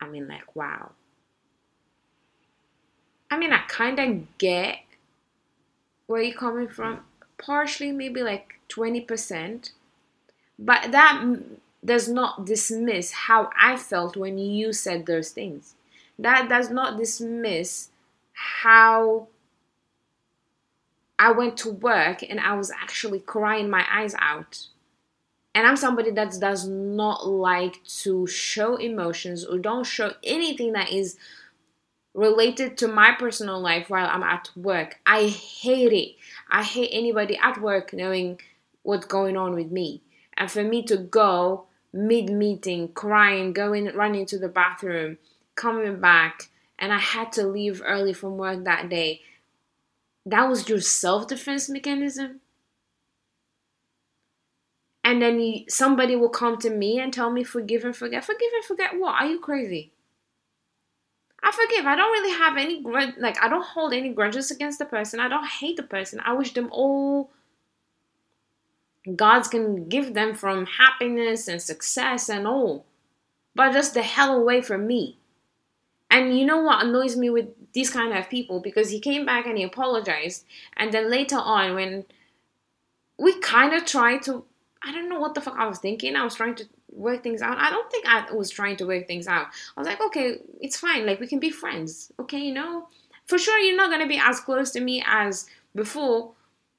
I 0.00 0.06
mean, 0.06 0.28
like, 0.28 0.54
wow. 0.54 0.92
I 3.28 3.38
mean, 3.38 3.52
I 3.52 3.62
kind 3.66 3.98
of 3.98 4.38
get 4.38 4.78
where 6.06 6.22
you're 6.22 6.36
coming 6.38 6.68
from, 6.68 7.00
partially, 7.38 7.90
maybe 7.90 8.22
like 8.22 8.60
20%, 8.68 9.70
but 10.60 10.92
that 10.92 11.24
does 11.84 12.08
not 12.08 12.44
dismiss 12.44 13.10
how 13.10 13.50
I 13.60 13.76
felt 13.76 14.16
when 14.16 14.38
you 14.38 14.72
said 14.72 15.06
those 15.06 15.30
things. 15.30 15.74
That 16.18 16.48
does 16.48 16.70
not 16.70 16.98
dismiss 16.98 17.88
how 18.32 19.26
I 21.22 21.30
went 21.30 21.56
to 21.58 21.70
work 21.70 22.24
and 22.28 22.40
I 22.40 22.56
was 22.56 22.72
actually 22.72 23.20
crying 23.20 23.70
my 23.70 23.86
eyes 23.88 24.12
out. 24.18 24.66
And 25.54 25.64
i'm 25.66 25.76
somebody 25.76 26.10
that 26.10 26.34
does 26.40 26.66
not 26.66 27.28
like 27.28 27.84
to 28.02 28.26
show 28.26 28.74
emotions 28.74 29.44
or 29.44 29.58
don't 29.58 29.86
show 29.86 30.14
anything 30.24 30.72
that 30.72 30.90
is 30.90 31.16
related 32.12 32.76
to 32.78 32.88
my 32.88 33.12
personal 33.16 33.60
life 33.60 33.88
while 33.88 34.08
i'm 34.10 34.24
at 34.24 34.50
work. 34.56 34.98
I 35.06 35.28
hate 35.28 35.92
it. 35.92 36.16
I 36.50 36.64
hate 36.64 36.90
anybody 36.90 37.38
at 37.40 37.60
work 37.60 37.92
knowing 37.92 38.40
what's 38.82 39.06
going 39.06 39.36
on 39.36 39.54
with 39.54 39.70
me. 39.70 40.02
And 40.36 40.50
for 40.50 40.64
me 40.64 40.82
to 40.84 40.96
go 40.96 41.66
mid 41.92 42.30
meeting 42.30 42.88
crying 42.88 43.52
going 43.52 43.84
running 43.94 44.26
to 44.26 44.38
the 44.40 44.48
bathroom 44.48 45.18
coming 45.54 46.00
back 46.00 46.48
and 46.78 46.90
i 46.90 46.98
had 46.98 47.30
to 47.30 47.46
leave 47.46 47.82
early 47.84 48.14
from 48.14 48.38
work 48.38 48.64
that 48.64 48.88
day 48.88 49.20
that 50.24 50.48
was 50.48 50.68
your 50.68 50.80
self-defense 50.80 51.68
mechanism 51.68 52.40
and 55.04 55.20
then 55.20 55.40
you, 55.40 55.64
somebody 55.68 56.16
will 56.16 56.28
come 56.28 56.58
to 56.58 56.70
me 56.70 56.98
and 57.00 57.12
tell 57.12 57.30
me 57.30 57.42
forgive 57.42 57.84
and 57.84 57.96
forget. 57.96 58.24
Forgive 58.24 58.50
and 58.54 58.64
forget 58.64 58.98
what? 58.98 59.20
Are 59.20 59.26
you 59.26 59.40
crazy? 59.40 59.92
I 61.42 61.50
forgive. 61.50 61.86
I 61.86 61.96
don't 61.96 62.12
really 62.12 62.38
have 62.38 62.56
any. 62.56 62.82
Like 63.18 63.42
I 63.42 63.48
don't 63.48 63.64
hold 63.64 63.92
any 63.92 64.10
grudges 64.10 64.50
against 64.50 64.78
the 64.78 64.84
person. 64.84 65.18
I 65.18 65.28
don't 65.28 65.46
hate 65.46 65.76
the 65.76 65.82
person. 65.82 66.20
I 66.24 66.34
wish 66.34 66.54
them 66.54 66.68
all. 66.70 67.30
God's 69.16 69.48
can 69.48 69.88
give 69.88 70.14
them 70.14 70.36
from 70.36 70.66
happiness 70.66 71.48
and 71.48 71.60
success 71.60 72.28
and 72.28 72.46
all, 72.46 72.86
but 73.52 73.72
just 73.72 73.94
the 73.94 74.02
hell 74.02 74.36
away 74.36 74.62
from 74.62 74.86
me. 74.86 75.18
And 76.08 76.38
you 76.38 76.46
know 76.46 76.62
what 76.62 76.84
annoys 76.84 77.16
me 77.16 77.28
with 77.28 77.48
these 77.72 77.90
kind 77.90 78.12
of 78.16 78.28
people 78.28 78.60
because 78.60 78.90
he 78.90 79.00
came 79.00 79.24
back 79.24 79.46
and 79.46 79.58
he 79.58 79.64
apologized, 79.64 80.44
and 80.76 80.92
then 80.92 81.10
later 81.10 81.38
on 81.38 81.74
when 81.74 82.04
we 83.18 83.38
kind 83.40 83.72
of 83.72 83.84
tried 83.84 84.22
to 84.22 84.44
I 84.84 84.92
don't 84.92 85.08
know 85.08 85.20
what 85.20 85.34
the 85.34 85.40
fuck 85.40 85.54
I 85.56 85.66
was 85.66 85.78
thinking. 85.78 86.16
I 86.16 86.24
was 86.24 86.34
trying 86.34 86.56
to 86.56 86.64
work 86.90 87.22
things 87.22 87.40
out. 87.40 87.56
I 87.58 87.70
don't 87.70 87.90
think 87.90 88.06
I 88.06 88.32
was 88.32 88.50
trying 88.50 88.76
to 88.76 88.86
work 88.86 89.06
things 89.06 89.28
out. 89.28 89.46
I 89.76 89.80
was 89.80 89.86
like, 89.86 90.00
okay, 90.00 90.38
it's 90.60 90.76
fine. 90.76 91.06
Like 91.06 91.20
we 91.20 91.28
can 91.28 91.38
be 91.38 91.50
friends. 91.50 92.12
Okay, 92.18 92.40
you 92.40 92.52
know, 92.52 92.88
for 93.26 93.38
sure 93.38 93.58
you're 93.58 93.76
not 93.76 93.90
gonna 93.90 94.08
be 94.08 94.20
as 94.22 94.40
close 94.40 94.70
to 94.72 94.80
me 94.80 95.02
as 95.06 95.46
before. 95.74 96.32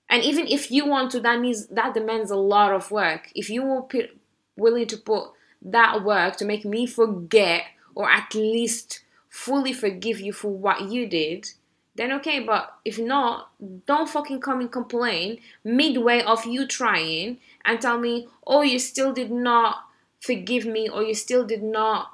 And 0.09 0.21
even 0.23 0.47
if 0.47 0.69
you 0.69 0.85
want 0.85 1.11
to, 1.11 1.19
that 1.21 1.39
means 1.39 1.67
that 1.67 1.93
demands 1.93 2.29
a 2.29 2.35
lot 2.35 2.73
of 2.73 2.91
work. 2.91 3.31
If 3.35 3.49
you 3.49 3.85
put 3.89 4.17
willing 4.55 4.87
to 4.87 4.97
put 4.97 5.31
that 5.61 6.03
work 6.03 6.35
to 6.37 6.45
make 6.45 6.65
me 6.65 6.85
forget 6.85 7.63
or 7.95 8.09
at 8.09 8.35
least 8.35 8.99
fully 9.33 9.73
forgive 9.73 10.19
you 10.19 10.31
for 10.31 10.49
what 10.49 10.91
you 10.91 11.07
did, 11.07 11.49
then 11.95 12.11
okay, 12.11 12.39
but 12.39 12.75
if 12.85 12.99
not, 12.99 13.49
don't 13.87 14.07
fucking 14.07 14.39
come 14.39 14.59
and 14.59 14.71
complain 14.71 15.39
midway 15.63 16.21
of 16.21 16.45
you 16.45 16.67
trying 16.67 17.39
and 17.65 17.81
tell 17.81 17.97
me, 17.97 18.27
oh, 18.45 18.61
you 18.61 18.77
still 18.77 19.11
did 19.11 19.31
not 19.31 19.85
forgive 20.21 20.67
me 20.67 20.87
or 20.87 21.01
you 21.01 21.15
still 21.15 21.43
did 21.43 21.63
not, 21.63 22.11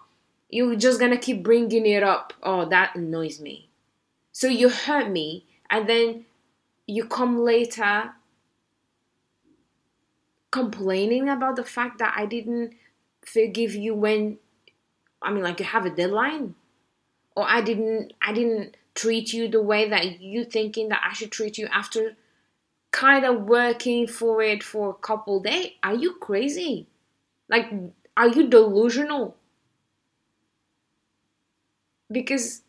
you're 0.50 0.78
just 0.78 0.98
gonna 0.98 1.18
keep 1.18 1.44
bringing 1.44 1.86
it 1.86 2.04
up. 2.04 2.32
Oh, 2.42 2.64
that 2.70 2.96
annoys 2.96 3.42
me. 3.42 3.68
So 4.32 4.48
you 4.48 4.70
hurt 4.70 5.10
me 5.10 5.46
and 5.70 5.90
then 5.90 6.26
you 6.88 7.04
come 7.04 7.44
later 7.44 8.14
complaining 10.52 11.28
about 11.28 11.58
the 11.58 11.66
fact 11.66 12.00
that 12.00 12.14
I 12.16 12.26
didn't 12.26 12.76
forgive 13.22 13.76
you 13.76 13.94
when 13.94 14.38
I 15.22 15.34
mean 15.34 15.44
like 15.44 15.60
you 15.60 15.66
have 15.66 15.86
a 15.86 15.90
deadline 15.90 16.56
or 17.40 17.50
I 17.50 17.62
didn't 17.62 18.12
I 18.22 18.34
didn't 18.34 18.76
treat 18.96 19.32
you 19.32 19.48
the 19.48 19.62
way 19.62 19.90
that 19.90 20.20
you 20.20 20.44
thinking 20.44 20.90
that 20.90 21.02
I 21.10 21.14
should 21.14 21.32
treat 21.32 21.58
you 21.58 21.68
after 21.68 22.18
kind 22.92 23.24
of 23.24 23.44
working 23.44 24.08
for 24.08 24.42
it 24.42 24.62
for 24.62 24.90
a 24.90 24.94
couple 24.94 25.40
days. 25.40 25.72
Are 25.82 25.96
you 25.96 26.16
crazy? 26.16 26.88
Like, 27.48 27.72
are 28.18 28.28
you 28.28 28.50
delusional? 28.50 29.38
Because 32.12 32.64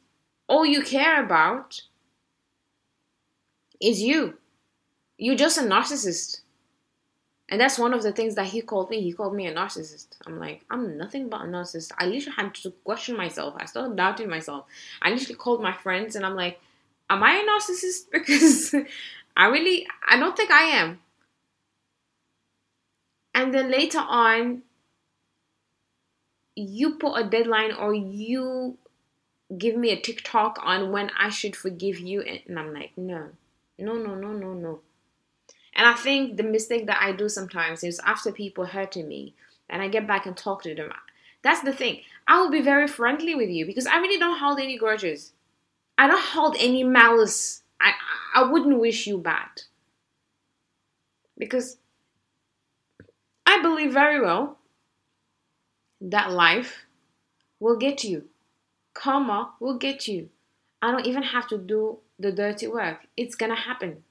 all 0.46 0.64
you 0.64 0.82
care 0.82 1.24
about 1.24 1.82
is 3.80 4.00
you. 4.00 4.38
You're 5.18 5.34
just 5.36 5.58
a 5.58 5.62
narcissist. 5.62 6.42
And 7.50 7.60
that's 7.60 7.78
one 7.78 7.92
of 7.92 8.02
the 8.04 8.12
things 8.12 8.36
that 8.36 8.46
he 8.46 8.62
called 8.62 8.90
me. 8.90 9.02
He 9.02 9.12
called 9.12 9.34
me 9.34 9.48
a 9.48 9.54
narcissist. 9.54 10.06
I'm 10.24 10.38
like, 10.38 10.64
I'm 10.70 10.96
nothing 10.96 11.28
but 11.28 11.42
a 11.42 11.44
narcissist. 11.44 11.90
I 11.98 12.06
literally 12.06 12.36
had 12.36 12.54
to 12.54 12.70
question 12.84 13.16
myself. 13.16 13.54
I 13.58 13.66
started 13.66 13.96
doubting 13.96 14.30
myself. 14.30 14.66
I 15.02 15.10
literally 15.10 15.34
called 15.34 15.60
my 15.60 15.72
friends 15.72 16.14
and 16.14 16.24
I'm 16.24 16.36
like, 16.36 16.60
Am 17.10 17.24
I 17.24 17.32
a 17.32 17.44
narcissist? 17.44 18.04
Because 18.12 18.74
I 19.36 19.46
really, 19.46 19.86
I 20.08 20.16
don't 20.16 20.36
think 20.36 20.52
I 20.52 20.62
am. 20.78 21.00
And 23.34 23.52
then 23.52 23.70
later 23.70 23.98
on, 23.98 24.62
you 26.54 26.94
put 26.94 27.14
a 27.14 27.28
deadline 27.28 27.72
or 27.72 27.94
you 27.94 28.78
give 29.56 29.76
me 29.76 29.90
a 29.90 30.00
TikTok 30.00 30.58
on 30.62 30.92
when 30.92 31.10
I 31.18 31.30
should 31.30 31.56
forgive 31.56 31.98
you. 31.98 32.22
And 32.22 32.58
I'm 32.58 32.72
like, 32.72 32.92
no, 32.96 33.30
no, 33.78 33.94
no, 33.94 34.14
no, 34.14 34.32
no, 34.32 34.52
no. 34.54 34.80
And 35.74 35.86
I 35.86 35.94
think 35.94 36.36
the 36.36 36.42
mistake 36.42 36.86
that 36.86 37.02
I 37.02 37.12
do 37.12 37.28
sometimes 37.28 37.84
is 37.84 38.00
after 38.04 38.32
people 38.32 38.66
hurting 38.66 39.08
me 39.08 39.34
and 39.68 39.80
I 39.80 39.88
get 39.88 40.06
back 40.06 40.26
and 40.26 40.36
talk 40.36 40.62
to 40.64 40.74
them. 40.74 40.90
That's 41.42 41.62
the 41.62 41.72
thing. 41.72 42.00
I 42.26 42.40
will 42.40 42.50
be 42.50 42.60
very 42.60 42.86
friendly 42.86 43.34
with 43.34 43.48
you 43.48 43.64
because 43.64 43.86
I 43.86 43.98
really 43.98 44.18
don't 44.18 44.38
hold 44.38 44.58
any 44.58 44.76
grudges. 44.76 45.32
I 45.96 46.06
don't 46.06 46.22
hold 46.22 46.56
any 46.58 46.84
malice. 46.84 47.62
I 47.80 47.92
I 48.34 48.50
wouldn't 48.50 48.78
wish 48.78 49.06
you 49.06 49.18
bad. 49.18 49.62
Because 51.38 51.78
I 53.46 53.62
believe 53.62 53.92
very 53.92 54.20
well 54.20 54.58
that 56.00 56.30
life 56.30 56.84
will 57.58 57.76
get 57.76 58.04
you. 58.04 58.28
Karma 58.92 59.52
will 59.60 59.78
get 59.78 60.06
you. 60.08 60.28
I 60.82 60.90
don't 60.90 61.06
even 61.06 61.22
have 61.22 61.48
to 61.48 61.58
do 61.58 61.98
the 62.18 62.32
dirty 62.32 62.66
work. 62.66 63.06
It's 63.16 63.34
gonna 63.34 63.56
happen 63.56 64.04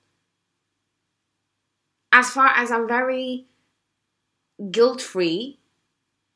as 2.20 2.30
far 2.32 2.50
as 2.50 2.70
I'm 2.70 2.86
very 2.86 3.46
guilt 4.72 5.02
free, 5.02 5.58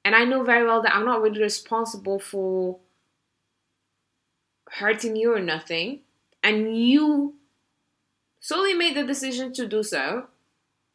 and 0.06 0.16
I 0.16 0.24
know 0.24 0.42
very 0.44 0.66
well 0.66 0.82
that 0.82 0.96
I'm 0.96 1.04
not 1.06 1.22
really 1.22 1.42
responsible 1.42 2.20
for 2.20 2.80
hurting 4.80 5.18
you 5.18 5.36
or 5.36 5.42
nothing, 5.42 6.00
and 6.42 6.78
you 6.78 7.36
solely 8.40 8.74
made 8.74 8.96
the 8.96 9.04
decision 9.04 9.52
to 9.54 9.68
do 9.68 9.84
so, 9.84 10.28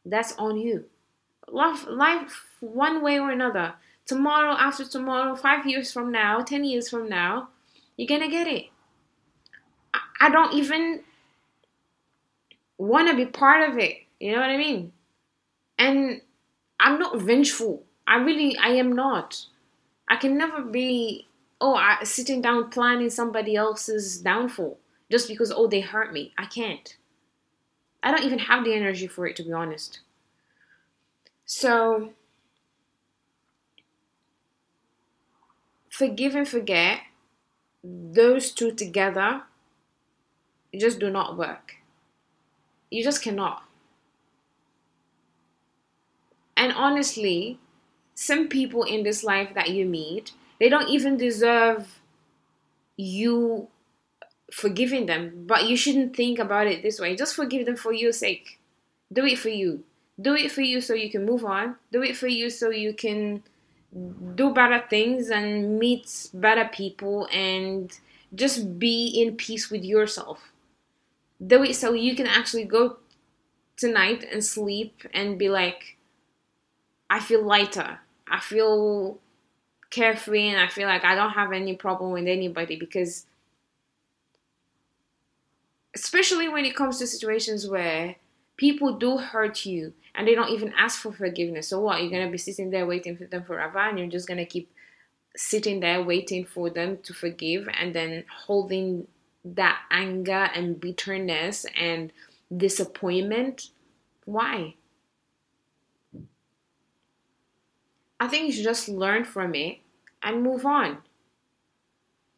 that's 0.07 0.33
on 0.39 0.57
you. 0.57 0.87
Life, 1.47 1.85
life, 1.87 2.47
one 2.61 3.03
way 3.03 3.19
or 3.19 3.31
another, 3.31 3.75
tomorrow, 4.07 4.53
after 4.53 4.87
tomorrow, 4.87 5.37
five 5.37 5.67
years 5.67 5.93
from 5.93 6.11
now, 6.11 6.41
ten 6.41 6.65
years 6.65 6.89
from 6.89 7.11
now, 7.11 7.51
you're 7.99 8.09
gonna 8.09 8.31
get 8.31 8.47
it. 8.47 8.67
I 10.19 10.31
don't 10.31 10.55
even 10.55 11.05
want 12.79 13.09
to 13.09 13.15
be 13.15 13.27
part 13.27 13.69
of 13.69 13.77
it. 13.79 14.08
You 14.21 14.33
know 14.33 14.41
what 14.41 14.51
I 14.51 14.57
mean? 14.57 14.93
And 15.79 16.21
I'm 16.81 16.99
not 16.99 17.21
vengeful. 17.21 17.85
I 18.07 18.17
really, 18.17 18.57
I 18.57 18.71
am 18.71 18.93
not. 18.93 19.47
I 20.09 20.17
can 20.17 20.37
never 20.37 20.63
be, 20.63 21.27
oh, 21.61 21.75
I, 21.75 22.03
sitting 22.05 22.41
down 22.41 22.71
planning 22.71 23.11
somebody 23.11 23.55
else's 23.55 24.19
downfall 24.19 24.79
just 25.11 25.29
because, 25.29 25.53
oh, 25.53 25.67
they 25.67 25.81
hurt 25.81 26.13
me. 26.13 26.33
I 26.39 26.47
can't. 26.47 26.97
I 28.03 28.11
don't 28.11 28.25
even 28.25 28.39
have 28.39 28.65
the 28.65 28.75
energy 28.75 29.07
for 29.07 29.27
it, 29.27 29.37
to 29.37 29.43
be 29.43 29.53
honest. 29.53 30.01
So, 31.45 32.11
forgive 35.91 36.35
and 36.35 36.49
forget, 36.49 37.01
those 37.83 38.53
two 38.53 38.73
together 38.73 39.43
just 40.77 40.99
do 40.99 41.11
not 41.11 41.37
work. 41.37 41.77
You 42.91 43.03
just 43.03 43.23
cannot. 43.23 43.68
And 46.69 46.77
honestly, 46.77 47.59
some 48.15 48.47
people 48.47 48.83
in 48.83 49.03
this 49.03 49.25
life 49.25 49.55
that 49.55 49.71
you 49.71 49.87
meet, 49.87 50.33
they 50.61 50.69
don't 50.69 50.91
even 50.91 51.17
deserve 51.17 52.03
you 52.95 53.69
forgiving 54.53 55.07
them. 55.07 55.45
But 55.47 55.67
you 55.67 55.79
shouldn't 55.79 56.15
think 56.15 56.39
about 56.39 56.67
it 56.67 56.83
this 56.83 57.01
way. 57.01 57.17
Just 57.17 57.35
forgive 57.35 57.65
them 57.65 57.77
for 57.77 57.95
your 57.95 58.13
sake. 58.13 58.61
Do 59.11 59.25
it 59.25 59.39
for 59.39 59.49
you. 59.49 59.83
Do 60.21 60.35
it 60.35 60.53
for 60.53 60.61
you 60.61 60.83
so 60.83 60.93
you 60.93 61.11
can 61.11 61.25
move 61.25 61.43
on. 61.43 61.77
Do 61.91 62.03
it 62.03 62.19
for 62.19 62.27
you 62.27 62.51
so 62.51 62.69
you 62.69 62.93
can 62.93 63.43
do 64.35 64.53
better 64.53 64.85
things 64.91 65.31
and 65.31 65.79
meet 65.79 66.29
better 66.35 66.69
people 66.71 67.27
and 67.33 67.99
just 68.35 68.79
be 68.79 69.07
in 69.07 69.37
peace 69.37 69.71
with 69.71 69.85
yourself. 69.85 70.53
Do 71.47 71.63
it 71.63 71.77
so 71.77 71.95
you 71.95 72.15
can 72.15 72.27
actually 72.27 72.65
go 72.65 72.99
tonight 73.79 74.23
and 74.31 74.45
sleep 74.45 75.05
and 75.15 75.39
be 75.39 75.49
like, 75.49 75.95
I 77.11 77.21
feel 77.21 77.43
lighter. 77.43 78.01
I 78.31 78.41
feel 78.41 79.19
carefree 79.91 80.49
and 80.49 80.61
I 80.61 80.69
feel 80.69 80.87
like 80.87 81.05
I 81.05 81.15
don't 81.15 81.31
have 81.31 81.53
any 81.53 81.75
problem 81.75 82.13
with 82.13 82.27
anybody 82.27 82.77
because 82.77 83.25
especially 85.95 86.49
when 86.49 86.65
it 86.65 86.77
comes 86.77 86.99
to 86.99 87.07
situations 87.07 87.67
where 87.67 88.17
people 88.57 88.99
do 88.99 89.17
hurt 89.17 89.65
you 89.65 89.95
and 90.15 90.29
they 90.29 90.35
don't 90.35 90.51
even 90.51 90.73
ask 90.77 91.01
for 91.01 91.13
forgiveness. 91.13 91.69
So 91.69 91.81
what? 91.81 92.03
You're 92.03 92.11
gonna 92.11 92.31
be 92.31 92.39
sitting 92.39 92.71
there 92.71 92.87
waiting 92.87 93.17
for 93.17 93.25
them 93.25 93.45
forever 93.45 93.79
and 93.79 93.99
you're 93.99 94.09
just 94.09 94.29
gonna 94.29 94.45
keep 94.45 94.71
sitting 95.37 95.81
there 95.81 96.03
waiting 96.03 96.45
for 96.45 96.69
them 96.69 96.99
to 97.05 97.15
forgive 97.15 97.69
and 97.73 97.95
then 97.95 98.25
holding 98.47 99.07
that 99.45 99.81
anger 99.91 100.51
and 100.55 100.81
bitterness 100.81 101.65
and 101.79 102.13
disappointment. 102.55 103.71
Why? 104.25 104.75
I 108.21 108.29
think 108.29 108.47
you 108.47 108.53
should 108.53 108.65
just 108.65 108.89
learn 108.89 109.25
from 109.25 109.55
it 109.55 109.79
and 110.23 110.43
move 110.43 110.67
on. 110.67 110.99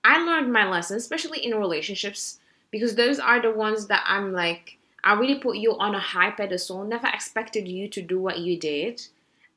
I 0.05 0.23
learned 0.25 0.53
my 0.53 0.69
lesson, 0.69 0.97
especially 0.97 1.45
in 1.45 1.55
relationships, 1.55 2.38
because 2.71 2.95
those 2.95 3.19
are 3.19 3.40
the 3.40 3.51
ones 3.51 3.87
that 3.87 4.05
I'm 4.07 4.33
like, 4.33 4.79
I 5.03 5.14
really 5.14 5.38
put 5.38 5.57
you 5.57 5.77
on 5.79 5.95
a 5.95 6.01
high 6.01 6.31
pedestal, 6.31 6.85
never 6.85 7.07
expected 7.09 7.66
you 7.66 7.88
to 7.88 8.03
do 8.03 8.21
what 8.21 8.38
you 8.38 8.59
did. 8.59 9.03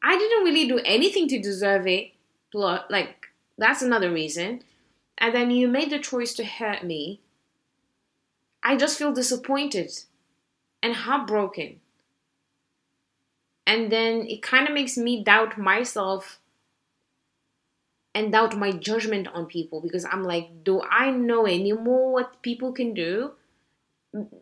I 0.02 0.18
didn't 0.18 0.44
really 0.44 0.68
do 0.68 0.80
anything 0.86 1.28
to 1.30 1.42
deserve 1.42 1.88
it. 1.88 2.12
Like, 2.54 3.28
that's 3.58 3.82
another 3.82 4.12
reason. 4.12 4.64
And 5.18 5.34
then 5.34 5.52
you 5.52 5.68
made 5.68 5.92
the 5.92 6.00
choice 6.00 6.34
to 6.36 6.46
hurt 6.46 6.84
me. 6.84 7.22
I 8.64 8.78
just 8.78 8.98
feel 8.98 9.14
disappointed 9.14 9.92
and 10.82 10.96
heartbroken 10.96 11.82
and 13.66 13.92
then 13.92 14.26
it 14.28 14.42
kind 14.42 14.68
of 14.68 14.74
makes 14.74 14.98
me 14.98 15.24
doubt 15.24 15.58
myself 15.58 16.40
and 18.16 18.32
doubt 18.32 18.58
my 18.58 18.72
judgment 18.72 19.28
on 19.30 19.46
people 19.46 19.82
because 19.82 20.06
I'm 20.06 20.24
like, 20.24 20.64
do 20.64 20.82
I 20.82 21.12
know 21.12 21.48
anymore 21.48 22.12
what 22.12 22.42
people 22.42 22.72
can 22.72 22.94
do? 22.94 23.32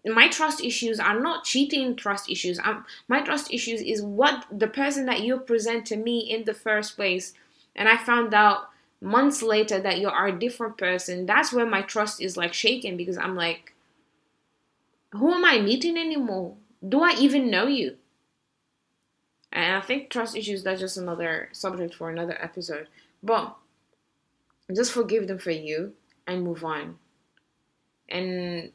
My 0.06 0.28
trust 0.28 0.62
issues 0.62 1.00
are 1.00 1.18
not 1.20 1.46
cheating 1.46 1.96
trust 1.96 2.30
issues. 2.30 2.60
I'm, 2.62 2.84
my 3.08 3.22
trust 3.22 3.54
issues 3.54 3.82
is 3.82 4.02
what 4.02 4.46
the 4.52 4.68
person 4.68 5.06
that 5.06 5.22
you 5.22 5.38
present 5.38 5.86
to 5.88 5.96
me 5.96 6.20
in 6.20 6.44
the 6.44 6.54
first 6.54 6.98
place. 6.98 7.34
And 7.74 7.88
I 7.88 7.96
found 7.96 8.34
out 8.34 8.70
months 9.00 9.42
later 9.42 9.80
that 9.80 10.00
you 10.00 10.10
are 10.10 10.28
a 10.28 10.38
different 10.38 10.78
person. 10.78 11.26
That's 11.26 11.54
where 11.54 11.66
my 11.66 11.84
trust 11.84 12.22
is 12.22 12.36
like 12.36 12.54
shaken 12.54 12.98
because 12.98 13.18
I'm 13.18 13.36
like, 13.36 13.74
who 15.14 15.34
am 15.34 15.46
I 15.46 15.60
meeting 15.60 15.98
anymore? 15.98 16.56
Do 16.88 17.02
I 17.02 17.14
even 17.18 17.50
know 17.50 17.68
you? 17.68 17.96
And 19.52 19.76
I 19.76 19.82
think 19.82 20.10
trust 20.10 20.36
issues, 20.36 20.64
that's 20.64 20.80
just 20.80 20.98
another 20.98 21.50
subject 21.52 21.96
for 21.96 22.10
another 22.10 22.38
episode. 22.42 22.88
But 23.22 23.56
just 24.74 24.92
forgive 24.92 25.28
them 25.28 25.40
for 25.40 25.52
you 25.52 25.94
and 26.26 26.44
move 26.44 26.64
on. 26.64 26.98
And 28.08 28.72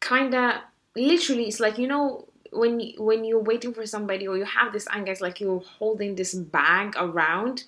kind 0.00 0.34
of 0.34 0.60
literally, 0.94 1.48
it's 1.48 1.60
like, 1.60 1.78
you 1.78 1.88
know, 1.88 2.28
when 2.52 2.78
you, 2.78 3.02
when 3.02 3.24
you're 3.24 3.42
waiting 3.42 3.74
for 3.74 3.86
somebody 3.86 4.26
or 4.28 4.36
you 4.36 4.44
have 4.44 4.72
this 4.72 4.86
anger, 4.90 5.12
it's 5.12 5.20
like 5.20 5.40
you're 5.40 5.60
holding 5.60 6.14
this 6.14 6.34
bag 6.34 6.94
around. 6.96 7.64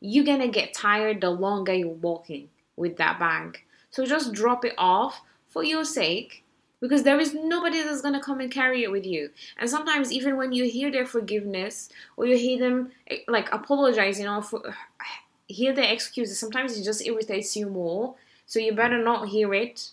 You're 0.00 0.24
gonna 0.24 0.48
get 0.48 0.74
tired 0.74 1.20
the 1.20 1.30
longer 1.30 1.72
you're 1.72 1.88
walking 1.88 2.48
with 2.74 2.96
that 2.96 3.18
bag. 3.18 3.62
So 3.90 4.04
just 4.04 4.32
drop 4.32 4.64
it 4.64 4.74
off 4.76 5.22
for 5.48 5.62
your 5.62 5.84
sake 5.84 6.44
because 6.86 7.02
there 7.02 7.18
is 7.18 7.34
nobody 7.34 7.82
that's 7.82 8.00
going 8.00 8.14
to 8.14 8.20
come 8.20 8.40
and 8.40 8.50
carry 8.50 8.84
it 8.84 8.92
with 8.92 9.04
you. 9.04 9.30
And 9.58 9.68
sometimes, 9.68 10.12
even 10.12 10.36
when 10.36 10.52
you 10.52 10.64
hear 10.64 10.90
their 10.90 11.06
forgiveness 11.06 11.88
or 12.16 12.26
you 12.26 12.36
hear 12.36 12.58
them 12.58 12.92
eh, 13.08 13.18
like 13.26 13.52
apologize, 13.52 14.18
you 14.20 14.24
know, 14.26 14.40
for, 14.40 14.62
hear 15.48 15.72
their 15.72 15.92
excuses, 15.92 16.38
sometimes 16.38 16.78
it 16.78 16.84
just 16.84 17.04
irritates 17.06 17.56
you 17.56 17.68
more 17.68 18.14
So 18.46 18.60
you 18.60 18.72
better 18.72 19.02
not 19.02 19.28
hear 19.28 19.52
it. 19.52 19.90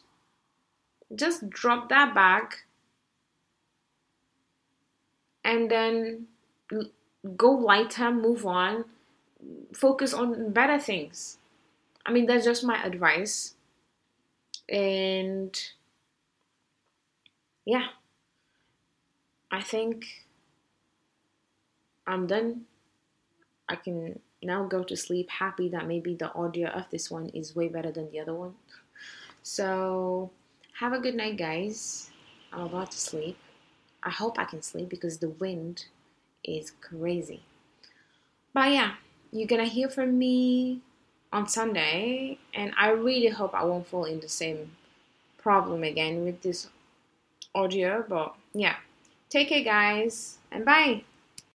Just 1.16 1.50
drop 1.50 1.90
that 1.90 2.14
bag 2.14 2.56
and 5.44 5.70
then 5.70 6.28
go 7.36 7.52
lighter, 7.52 8.12
move 8.12 8.46
on, 8.46 8.86
focus 9.74 10.14
on 10.14 10.52
better 10.52 10.80
things. 10.80 11.38
I 12.06 12.12
mean, 12.12 12.26
that's 12.26 12.46
just 12.46 12.64
my 12.64 12.84
advice. 12.84 13.56
And 14.70 15.60
yeah, 17.66 17.88
I 19.52 19.62
think 19.62 20.26
I'm 22.06 22.28
done. 22.28 22.66
I 23.70 23.76
can 23.76 24.20
now 24.42 24.66
go 24.66 24.84
to 24.84 24.98
sleep 24.98 25.30
happy 25.30 25.70
that 25.70 25.88
maybe 25.88 26.16
the 26.16 26.34
audio 26.34 26.68
of 26.70 26.90
this 26.90 27.10
one 27.10 27.30
is 27.30 27.56
way 27.56 27.68
better 27.70 27.92
than 27.92 28.12
the 28.12 28.20
other 28.20 28.34
one. 28.34 28.56
So, 29.42 30.32
have 30.80 30.94
a 30.94 31.00
good 31.00 31.16
night, 31.16 31.38
guys. 31.38 32.10
I'm 32.52 32.62
about 32.62 32.92
to 32.92 33.00
sleep. 33.00 33.38
I 34.04 34.10
hope 34.10 34.38
I 34.38 34.46
can 34.46 34.62
sleep 34.62 34.90
because 34.90 35.18
the 35.18 35.30
wind 35.30 35.86
is 36.44 36.72
crazy. 36.82 37.42
But 38.54 38.72
yeah, 38.72 38.96
you're 39.32 39.48
gonna 39.48 39.66
hear 39.66 39.90
from 39.90 40.18
me 40.18 40.82
on 41.32 41.48
Sunday, 41.48 42.38
and 42.54 42.74
I 42.78 42.90
really 42.90 43.30
hope 43.30 43.56
I 43.56 43.64
won't 43.64 43.88
fall 43.88 44.06
in 44.06 44.20
the 44.20 44.30
same 44.30 44.72
problem 45.38 45.84
again 45.84 46.24
with 46.24 46.42
this 46.42 46.70
audio. 47.56 48.04
But 48.08 48.36
yeah, 48.54 48.76
take 49.30 49.50
care, 49.50 49.64
guys, 49.64 50.38
and 50.52 50.66
bye. 50.66 51.04